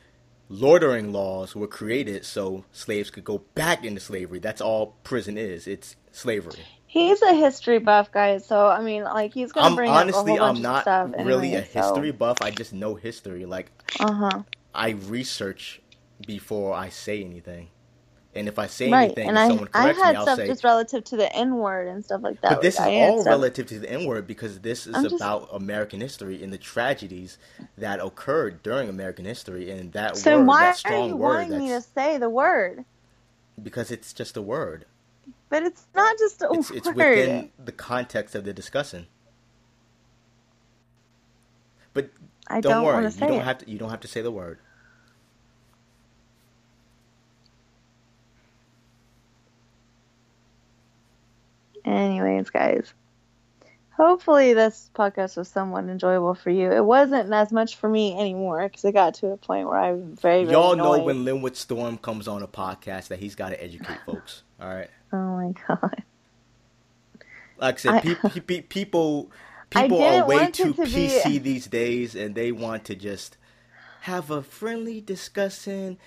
[0.51, 4.39] loitering laws were created so slaves could go back into slavery.
[4.39, 5.67] That's all prison is.
[5.67, 6.65] It's slavery.
[6.87, 8.47] He's a history buff, guys.
[8.47, 10.77] So I mean, like he's gonna I'm bring honestly, up a whole bunch I'm not
[10.77, 10.83] of
[11.15, 12.39] stuff really anyway, a so- history buff.
[12.41, 13.45] I just know history.
[13.45, 13.71] Like
[14.01, 14.43] Uh huh.
[14.75, 15.81] I research
[16.27, 17.69] before I say anything.
[18.35, 20.23] And if I say Right, anything and and I someone I corrects had me, I'll
[20.25, 22.51] stuff say, just relative to the N word and stuff like that.
[22.51, 24.95] but this is I had all stuff- relative to the N word because this is
[24.95, 27.39] I'm just- about American history and the tragedies
[27.79, 31.35] that occurred during American history and that So word, So why that are you word,
[31.51, 32.85] wanting me to say the word?
[33.63, 34.85] because it's just a word.
[35.49, 39.07] But it's not just a It's it's within the context of the discussion.
[41.93, 42.11] But
[42.49, 43.45] I don't, don't worry, you don't it.
[43.45, 44.59] have to you don't have to say the word.
[51.85, 52.93] Anyways, guys.
[53.97, 56.71] Hopefully this podcast was somewhat enjoyable for you.
[56.71, 59.93] It wasn't as much for me anymore because it got to a point where I
[59.93, 63.51] was very, very Y'all know when Linwood Storm comes on a podcast that he's got
[63.51, 64.43] to educate folks.
[64.61, 64.91] All right.
[65.13, 66.03] Oh my god.
[67.59, 69.31] Like I said, I- pe- pe- pe- people
[69.71, 73.37] people are way too to be- PC these days, and they want to just
[74.03, 75.99] have a friendly discussion.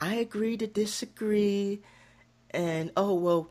[0.00, 1.80] I agree to disagree,
[2.50, 3.50] and oh well,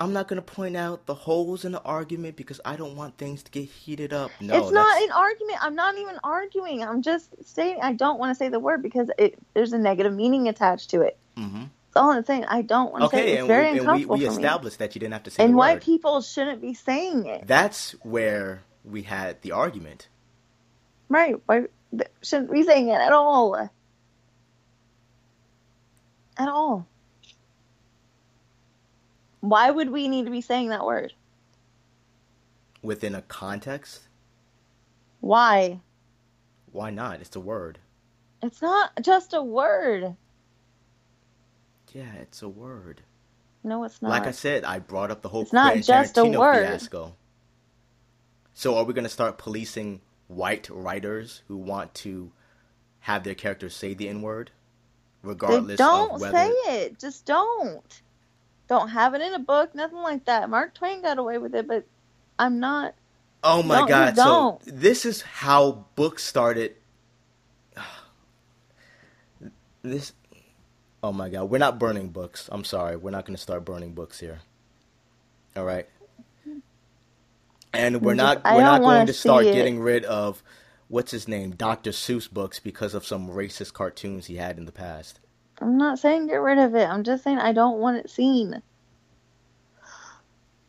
[0.00, 3.42] I'm not gonna point out the holes in the argument because I don't want things
[3.44, 4.30] to get heated up.
[4.40, 5.58] No, it's not that's- an argument.
[5.62, 6.82] I'm not even arguing.
[6.82, 10.14] I'm just saying I don't want to say the word because it there's a negative
[10.14, 11.16] meaning attached to it.
[11.36, 11.70] Mhm.
[11.94, 12.44] That's all I'm saying.
[12.48, 13.34] I don't want to say Okay, it.
[13.34, 14.26] It's and, very we, and we, we me.
[14.26, 15.46] established that you didn't have to say it.
[15.46, 17.46] And the white people shouldn't be saying it.
[17.46, 20.08] That's where we had the argument.
[21.08, 21.36] Right.
[21.46, 21.64] Why
[22.22, 23.56] shouldn't we be saying it at all.
[23.56, 23.82] At
[26.48, 26.86] all.
[29.40, 31.14] Why would we need to be saying that word?
[32.82, 34.08] Within a context,
[35.20, 35.80] Why?
[36.72, 37.20] why not?
[37.20, 37.78] It's a word.
[38.42, 40.16] It's not just a word.
[41.92, 43.02] Yeah, it's a word.
[43.64, 44.10] No, it's not.
[44.10, 46.66] Like I said, I brought up the whole It's not just a Tarantino word.
[46.66, 47.14] fiasco.
[48.54, 52.32] So are we going to start policing white writers who want to
[53.00, 54.50] have their characters say the N word,
[55.22, 55.66] regardless?
[55.78, 56.32] They don't whether?
[56.36, 56.98] say it.
[56.98, 58.02] Just don't.
[58.68, 59.74] Don't have it in a book.
[59.74, 60.50] Nothing like that.
[60.50, 61.86] Mark Twain got away with it, but
[62.38, 62.94] I'm not.
[63.42, 64.16] Oh my Don't- God!
[64.16, 64.80] So don't.
[64.80, 66.74] this is how books started.
[69.82, 70.12] This.
[71.02, 71.44] Oh my God!
[71.44, 72.48] We're not burning books.
[72.50, 72.96] I'm sorry.
[72.96, 74.40] We're not going to start burning books here.
[75.56, 75.86] All right.
[77.72, 80.42] And we're not I we're not going to start getting rid of
[80.88, 81.90] what's his name, Dr.
[81.90, 85.20] Seuss books because of some racist cartoons he had in the past.
[85.60, 86.88] I'm not saying get rid of it.
[86.88, 88.62] I'm just saying I don't want it seen.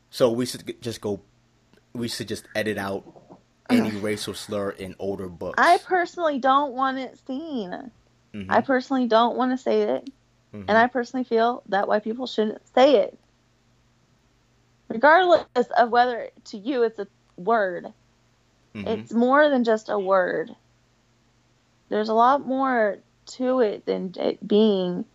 [0.10, 1.22] So we should just go
[1.94, 5.56] we should just edit out any racial slur in older books.
[5.58, 7.92] I personally don't want it seen.
[8.34, 8.46] Mhm.
[8.50, 10.10] I personally don't want to say it,
[10.54, 10.66] Mhm.
[10.68, 13.20] and I personally feel that white people shouldn't say it.
[14.89, 15.45] Regardless
[15.78, 17.93] of whether to you it's a word,
[18.76, 18.88] Mhm.
[18.88, 20.56] it's more than just a word.
[21.89, 23.00] There's a lot more
[23.38, 25.06] to it than it being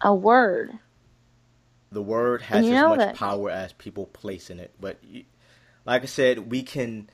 [0.00, 0.72] a word.
[1.90, 4.74] the word has as much that- power as people place in it.
[4.80, 5.24] But you,
[5.86, 7.08] like I said, we can,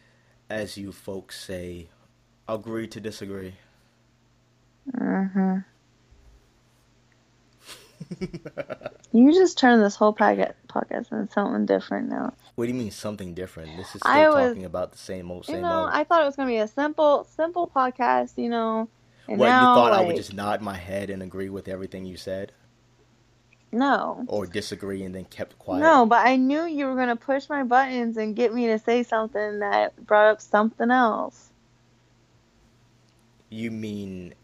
[0.51, 1.89] as you folks say,
[2.49, 3.57] agree to disagree.
[4.99, 5.59] hmm
[9.13, 12.33] You just turned this whole packet podcast into something different now.
[12.55, 13.77] What do you mean something different?
[13.77, 15.91] This is still was- talking about the same old, same you know, old.
[15.93, 18.39] I thought it was gonna be a simple, simple podcast.
[18.39, 18.89] You know,
[19.29, 22.05] and what now you thought I would just nod my head and agree with everything
[22.05, 22.53] you said,
[23.73, 25.81] no, or disagree and then kept quiet?
[25.81, 26.07] no.
[26.07, 29.59] But I knew you were gonna push my buttons and get me to say something
[29.59, 31.51] that brought up something else.
[33.49, 34.35] You mean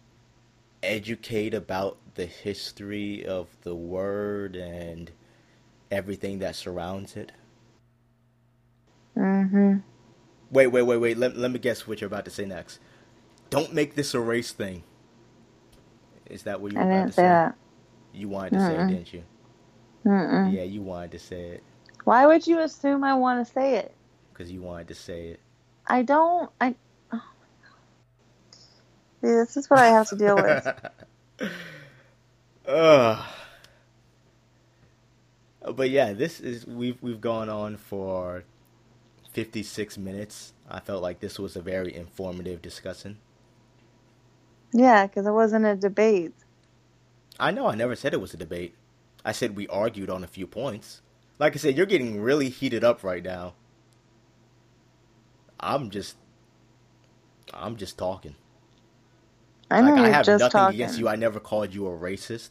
[0.83, 5.13] educate about the history of the word and
[5.91, 7.33] everything that surrounds it?
[9.19, 9.77] Mm-hmm.
[10.51, 11.19] Wait, wait, wait, wait.
[11.19, 12.81] Let, let me guess what you're about to say next.
[13.51, 14.85] Don't make this a race thing.
[16.27, 17.57] Is that what you I were about didn't to say that.
[18.15, 19.25] You wanted to say it, didn't you?
[20.07, 20.53] Mm-mm.
[20.53, 21.65] Yeah, you wanted to say it
[22.05, 23.97] Why would you assume I want to say it?
[24.33, 25.41] because you wanted to say it.
[25.87, 26.51] I don't.
[26.61, 26.77] I.
[27.13, 27.23] Oh.
[29.23, 30.69] See, this is what I have to deal with.
[32.67, 33.25] Ugh.
[35.75, 38.45] But yeah, this is we've we've gone on for
[39.33, 40.53] 56 minutes.
[40.69, 43.19] I felt like this was a very informative discussion.
[44.73, 46.35] Yeah, because it wasn't a debate.
[47.39, 48.75] I know I never said it was a debate.
[49.25, 51.03] I said we argued on a few points.
[51.39, 53.55] Like I said, you're getting really heated up right now.
[55.61, 56.17] I'm just
[57.53, 58.37] I'm just talking.
[59.71, 60.77] I know like I have nothing talking.
[60.77, 61.09] against you.
[61.09, 62.51] I never called you a racist.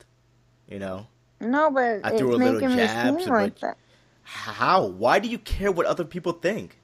[0.67, 1.07] You know?
[1.39, 3.77] No, but I it's threw a little making me jabs, seem like that.
[4.23, 4.85] How?
[4.85, 6.79] Why do you care what other people think?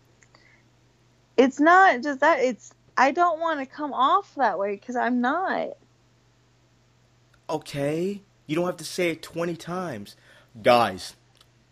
[1.37, 2.39] It's not just that.
[2.39, 5.69] It's I don't want to come off that way because I'm not.
[7.49, 10.15] Okay, you don't have to say it 20 times.
[10.61, 11.15] Guys,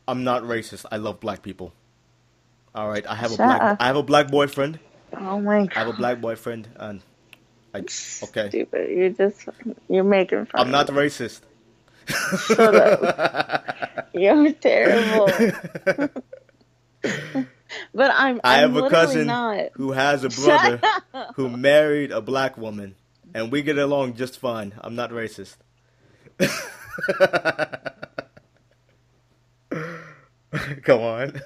[0.08, 0.86] I'm not racist.
[0.92, 1.74] I love black people.
[2.74, 3.78] All right, I have a black up.
[3.80, 4.80] I have a black boyfriend.
[5.14, 5.72] Oh my god.
[5.76, 7.02] I have a black boyfriend and
[7.74, 8.50] I okay.
[8.50, 8.90] Stupid.
[8.90, 9.48] You're just
[9.88, 10.62] you're making fun.
[10.62, 11.42] I'm not racist.
[12.08, 14.10] Shut up.
[14.14, 15.30] You're terrible.
[17.94, 18.42] But I'm.
[18.44, 19.70] I I'm have a literally cousin Not.
[19.74, 20.82] who has a brother
[21.36, 22.96] who married a black woman
[23.34, 24.74] and we get along just fine.
[24.82, 25.58] I'm not racist.
[30.84, 31.42] Come on.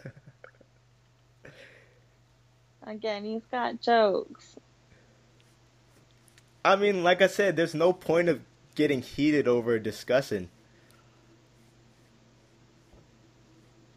[2.86, 4.56] Again, he's got jokes.
[6.66, 8.42] I mean, like I said, there's no point of
[8.76, 10.50] getting heated over discussing.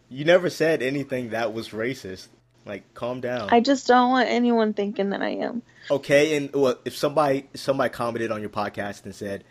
[0.08, 2.28] You never said anything that was racist.
[2.64, 3.48] Like, calm down.
[3.52, 5.62] I just don't want anyone thinking that I am.
[5.88, 9.44] Okay, and well, if somebody if somebody commented on your podcast and said,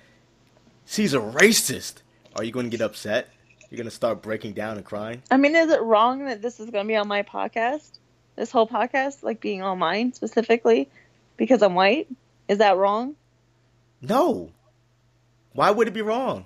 [0.85, 2.01] "She's a racist,"
[2.35, 3.29] are you going to get upset?
[3.69, 5.23] You're going to start breaking down and crying?
[5.31, 7.89] I mean, is it wrong that this is going to be on my podcast?
[8.35, 10.89] This whole podcast, like being on mine specifically,
[11.37, 12.09] because I'm white?
[12.47, 13.15] Is that wrong?
[14.01, 14.51] No.
[15.53, 16.45] Why would it be wrong?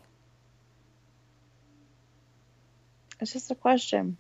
[3.20, 4.18] It's just a question.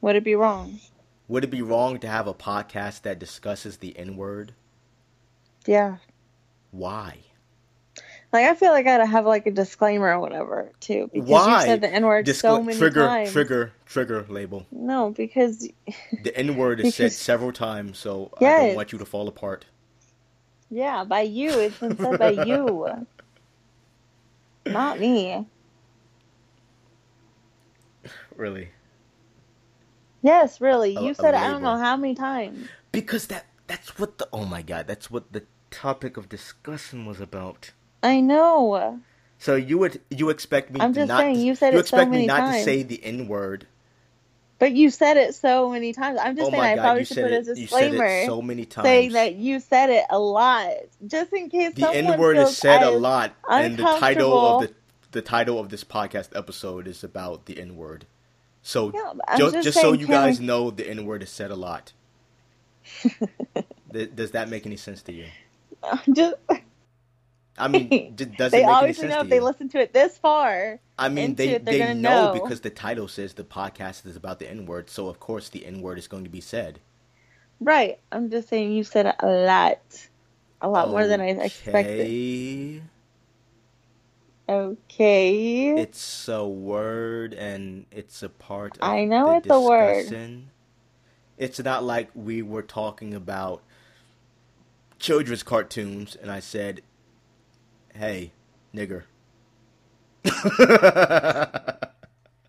[0.00, 0.80] Would it be wrong?
[1.28, 4.52] Would it be wrong to have a podcast that discusses the N word?
[5.66, 5.96] Yeah.
[6.70, 7.18] Why?
[8.32, 11.60] Like I feel like I gotta have like a disclaimer or whatever too, because Why?
[11.60, 13.32] you said the N word Discla- so many trigger, times.
[13.32, 14.66] trigger, trigger label.
[14.70, 15.68] No, because
[16.22, 19.66] The N word is said several times, so I don't want you to fall apart.
[20.70, 21.58] Yeah, by you.
[21.60, 23.06] It's been said by you,
[24.66, 25.46] not me.
[28.36, 28.70] Really.
[30.22, 30.92] Yes, really.
[30.96, 31.40] A- You said it.
[31.40, 32.70] I don't know how many times.
[32.92, 37.20] Because that that's what the oh my god, that's what the topic of discussion was
[37.20, 37.72] about.
[38.02, 39.00] I know.
[39.38, 41.86] So you would you expect me I'm to just not saying, you said you it
[41.88, 43.66] so expect me not to say the N word.
[44.58, 46.18] But you said it so many times.
[46.22, 48.26] I'm just Oh saying I god, probably should put a it you said disclaimer it
[48.26, 48.86] so many times.
[48.86, 50.70] saying that you said it a lot,
[51.06, 54.74] just in case the N word is said a lot and the title of the
[55.12, 58.06] the title of this podcast episode is about the N word.
[58.62, 61.22] So Yeah, but I'm ju- just just, so you guys we- know the N word
[61.22, 61.92] is said a lot.
[63.92, 65.26] Th- Does that make any sense to you?
[66.12, 66.34] just,
[67.58, 70.18] I mean, does they it make any obviously know if they listen to it this
[70.18, 70.80] far.
[70.98, 72.40] I mean, they it, they know, know.
[72.40, 75.64] because the title says the podcast is about the N word, so of course the
[75.66, 76.80] N word is going to be said.
[77.60, 77.98] Right.
[78.12, 79.80] I'm just saying you said a lot.
[80.62, 82.00] A lot more than I expected.
[82.00, 82.82] Okay.
[84.48, 85.80] Okay.
[85.80, 90.42] It's a word and it's a part of I know the it's a word.
[91.36, 93.62] It's not like we were talking about
[94.98, 96.82] children's cartoons and I said,
[97.96, 98.32] "Hey,
[98.74, 99.04] nigger."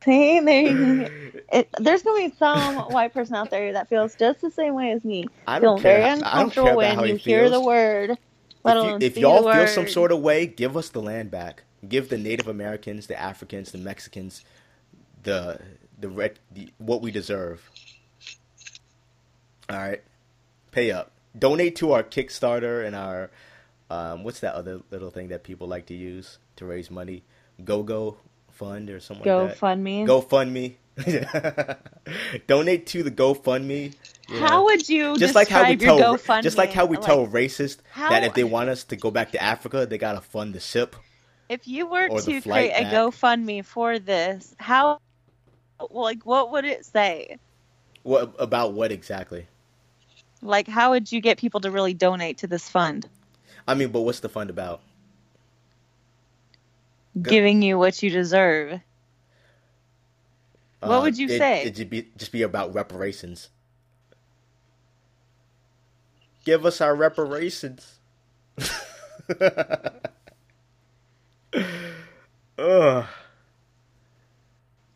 [0.03, 1.09] See, there you
[1.51, 4.91] it, there's gonna be some white person out there that feels just the same way
[4.91, 5.27] as me.
[5.47, 5.99] I Feel don't care.
[5.99, 8.11] very I don't care uncomfortable when how he you hear the word,
[8.65, 9.67] if, you, if see y'all the feel word.
[9.67, 11.63] some sort of way, give us the land back.
[11.87, 14.43] Give the Native Americans, the Africans, the Mexicans,
[15.23, 15.59] the
[15.99, 17.69] the, red, the what we deserve.
[19.69, 20.03] All right,
[20.71, 21.11] pay up.
[21.37, 23.29] Donate to our Kickstarter and our
[23.89, 27.23] um, what's that other little thing that people like to use to raise money?
[27.63, 28.17] Go Go
[28.51, 29.57] Fund or something Go like that.
[29.57, 30.03] fund me.
[30.05, 30.75] GoFundMe.
[32.47, 33.93] Donate to the GoFundMe.
[34.29, 36.41] you know How would you just like how we tell GoFundMe?
[36.43, 39.31] just like how we tell racists how- that if they want us to go back
[39.33, 40.95] to Africa, they gotta fund the ship.
[41.49, 42.93] if you were to create a back.
[42.93, 44.99] GoFundMe for this, how,
[45.91, 47.37] like, what would it say?
[48.03, 49.45] What about what exactly?
[50.41, 53.07] Like, how would you get people to really donate to this fund?
[53.67, 54.81] I mean, but what's the fund about?
[57.21, 58.81] Giving you what you deserve.
[60.83, 61.63] What Uh, would you it, say?
[61.63, 63.49] It should be just be about reparations.
[66.45, 67.99] Give us our reparations.
[72.57, 73.05] Ugh.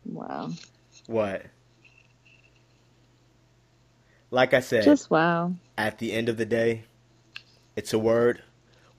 [0.04, 0.50] Wow.
[1.06, 1.46] What?
[4.30, 5.54] Like I said, Just wow.
[5.76, 6.84] at the end of the day,
[7.76, 8.42] it's a word.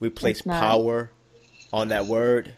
[0.04, 1.10] We place power
[1.72, 2.56] on that word.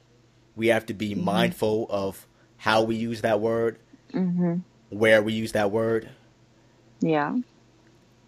[0.56, 1.24] We have to be Mm-hmm.
[1.24, 2.26] mindful of
[2.58, 3.78] how we use that word,
[4.12, 4.62] Mhm.
[4.90, 6.10] where we use that word,
[7.00, 7.36] Yeah.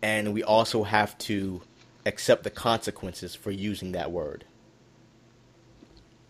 [0.02, 1.62] and we also have to
[2.06, 4.44] accept the consequences for using that word.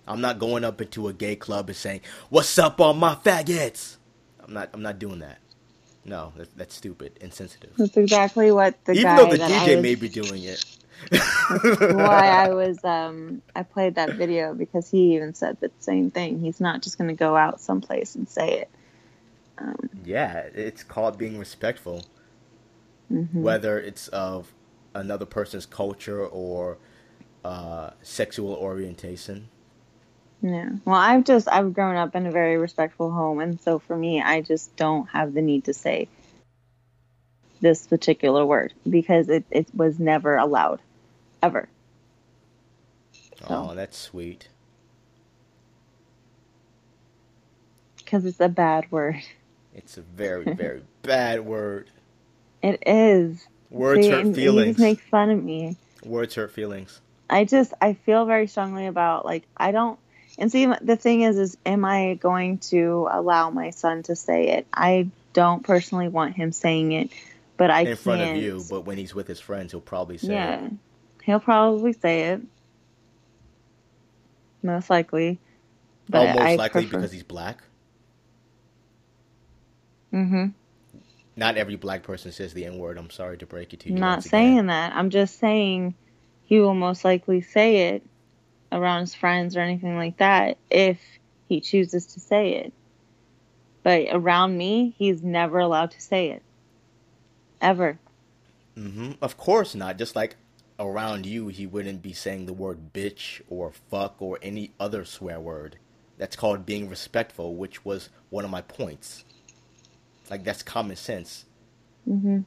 [0.07, 3.97] I'm not going up into a gay club and saying, "What's up, all my faggots?"
[4.41, 4.71] I'm not.
[4.73, 5.41] I'm not doing that.
[6.07, 7.75] No, that, that's stupid, insensitive.
[7.79, 10.65] That's exactly what the Even guy though the DJ was, may be doing it.
[11.89, 16.41] Why I was um I played that video because he even said the same thing.
[16.41, 18.71] He's not just going to go out someplace and say it.
[19.59, 22.07] Um, Yeah, it's called being respectful,
[23.13, 23.43] mhm.
[23.43, 24.55] whether it's of
[24.95, 26.79] another person's culture or
[27.45, 29.49] uh, sexual orientation.
[30.43, 30.71] Yeah.
[30.85, 34.23] Well, I've just I've grown up in a very respectful home, and so for me,
[34.23, 36.09] I just don't have the need to say
[37.61, 40.81] this particular word because it it was never allowed,
[41.43, 41.69] ever.
[43.41, 43.47] So.
[43.49, 44.49] Oh, that's sweet.
[47.97, 49.23] Because it's a bad word.
[49.75, 51.91] It's a very, very bad word.
[52.63, 53.47] It is.
[53.71, 54.77] Words See, hurt You feelings.
[54.77, 55.77] just make fun of me.
[56.05, 57.01] Words hurt feelings.
[57.31, 59.99] I just I feel very strongly about like I don't
[60.39, 64.49] and see the thing is is am I going to allow my son to say
[64.49, 64.67] it?
[64.73, 67.11] I don't personally want him saying it,
[67.57, 70.33] but I in front of you, but when he's with his friends, he'll probably say,
[70.33, 70.73] yeah, it.
[71.29, 72.41] He'll probably say it,
[74.63, 75.39] most likely.
[76.09, 77.63] But "Oh, most I likely prefer, because he's black."
[80.11, 80.47] hmm
[81.37, 82.97] Not every black person says the N word.
[82.97, 83.95] I'm sorry to break it to you.
[83.95, 84.31] not again.
[84.31, 84.95] saying that.
[84.95, 85.95] I'm just saying
[86.47, 88.03] he will most likely say it
[88.73, 90.99] around his friends or anything like that if
[91.47, 92.73] he chooses to say it.
[93.83, 96.43] But around me, he's never allowed to say it.
[97.61, 97.99] Ever.
[98.75, 99.99] hmm Of course not.
[99.99, 100.37] Just like
[100.79, 105.41] around you, he wouldn't be saying the word bitch or fuck or any other swear
[105.41, 105.79] word.
[106.19, 109.25] That's called being respectful, which was one of my points.
[110.31, 111.47] Like that's common sense.
[112.07, 112.41] hmm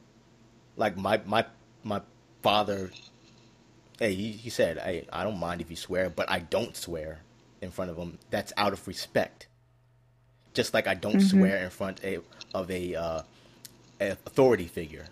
[0.76, 1.46] Like my my
[1.84, 2.02] my
[2.42, 2.92] father,
[3.98, 7.20] hey, he, he said, "Hey, I don't mind if you swear, but I don't swear
[7.62, 8.18] in front of him.
[8.30, 9.48] That's out of respect."
[10.54, 11.30] Just like I don't Mhm.
[11.30, 12.20] swear in front a,
[12.54, 13.22] of a, uh,
[14.26, 15.06] authority figure.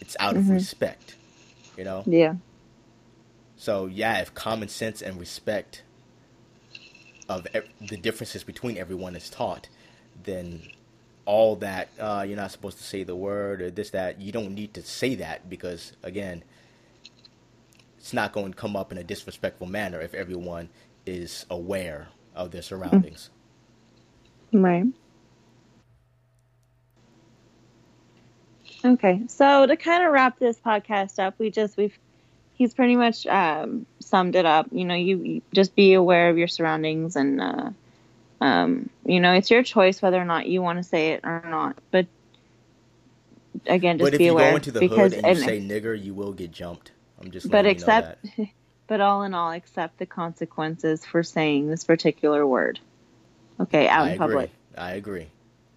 [0.00, 0.50] It's out of Mhm.
[0.50, 1.15] respect,
[1.76, 2.06] you know.
[2.06, 2.34] Yeah.
[3.56, 5.82] So yeah, if common sense and respect
[7.28, 9.68] of ev- the differences between everyone is taught,
[10.24, 10.62] then
[11.24, 14.54] all that uh, you're not supposed to say the word or this that you don't
[14.54, 16.44] need to say that because again,
[17.98, 20.68] it's not going to come up in a disrespectful manner if everyone
[21.06, 23.30] is aware of their surroundings.
[24.52, 24.84] Right.
[28.92, 31.96] Okay, so to kind of wrap this podcast up, we just we've
[32.54, 34.68] he's pretty much um, summed it up.
[34.70, 37.70] You know, you, you just be aware of your surroundings, and uh,
[38.40, 41.42] um, you know it's your choice whether or not you want to say it or
[41.48, 41.76] not.
[41.90, 42.06] But
[43.66, 45.50] again, just but if be you aware go into the because hood and you and-
[45.50, 46.92] say nigger, you will get jumped.
[47.20, 48.24] I'm just but you accept
[48.86, 52.78] but all in all accept the consequences for saying this particular word
[53.58, 54.26] okay out I in agree.
[54.34, 55.26] public I agree.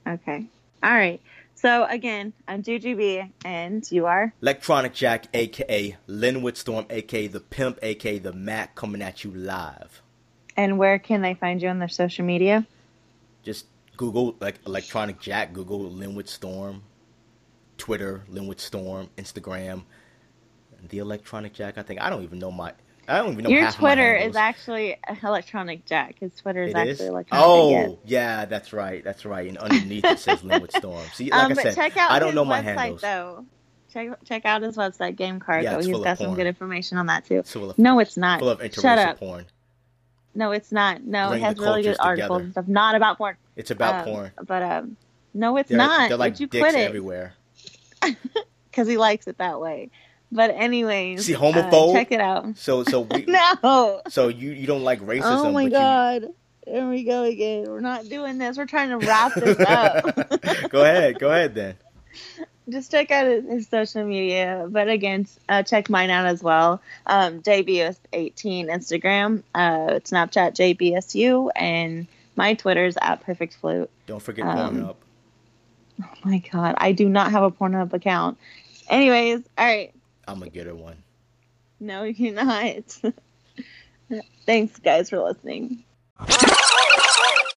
[0.05, 0.45] okay
[0.83, 1.21] all right
[1.61, 7.39] so again i'm juju b and you are Electronic Jack, aka Linwood Storm, aka the
[7.39, 10.01] Pimp, aka the Mac, coming at you live.
[10.55, 12.65] and where can they find you on their social media
[13.43, 13.65] Just
[13.97, 16.83] Google like Electronic Jack, Google Linwood Storm,
[17.77, 19.83] Twitter, Linwood Storm, Instagram,
[20.87, 21.77] the Electronic Jack.
[21.77, 22.71] I think I don't even know my.
[23.09, 26.63] I don't even know your half of my twitter is actually electronic jack his twitter
[26.63, 27.01] is It actually is?
[27.01, 27.91] electronic Oh, yes.
[28.05, 29.03] yeah, that's right.
[29.03, 29.47] That's right.
[29.49, 31.03] And underneath it says Linwood Storm.
[31.13, 33.01] See, like um, I said, check out I don't his know my website handles.
[33.01, 33.45] though
[33.91, 35.63] check check out his website game Card.
[35.63, 36.37] Yeah, he's got some porn.
[36.37, 39.17] good information on that too It's of, no it's not full of shut interracial up
[39.19, 39.45] porn.
[40.35, 42.43] no it's not no Bring it has really good articles together.
[42.43, 44.31] and stuff not about porn It's about Um, porn.
[44.45, 44.97] But um,
[45.33, 46.09] no, it's They're, not.
[46.09, 46.87] they're like Would you dicks quit it?
[46.87, 47.33] everywhere.
[48.71, 49.89] Because he likes it that way.
[50.31, 52.55] But anyways, See, uh, check it out.
[52.57, 54.01] So, so we, No.
[54.09, 55.21] so you you don't like racism?
[55.23, 56.27] Oh my god.
[56.65, 57.65] There we go again.
[57.67, 58.57] We're not doing this.
[58.57, 60.69] We're trying to wrap this up.
[60.69, 61.75] Go ahead, go ahead then.
[62.69, 64.67] Just check out his, his social media.
[64.69, 66.79] But again, uh, check mine out as well.
[67.07, 72.05] Um, JBS18 Instagram, uh, Snapchat JBSU, and
[72.35, 73.89] my Twitter's at Perfect Flute.
[74.05, 74.95] Don't forget Um, Pornhub.
[76.03, 78.37] Oh my god, I do not have a Pornhub account.
[78.89, 79.91] Anyways, all right.
[80.29, 80.97] I'm gonna get her one.
[81.79, 83.01] No, you're not.
[84.45, 85.83] Thanks, guys, for listening.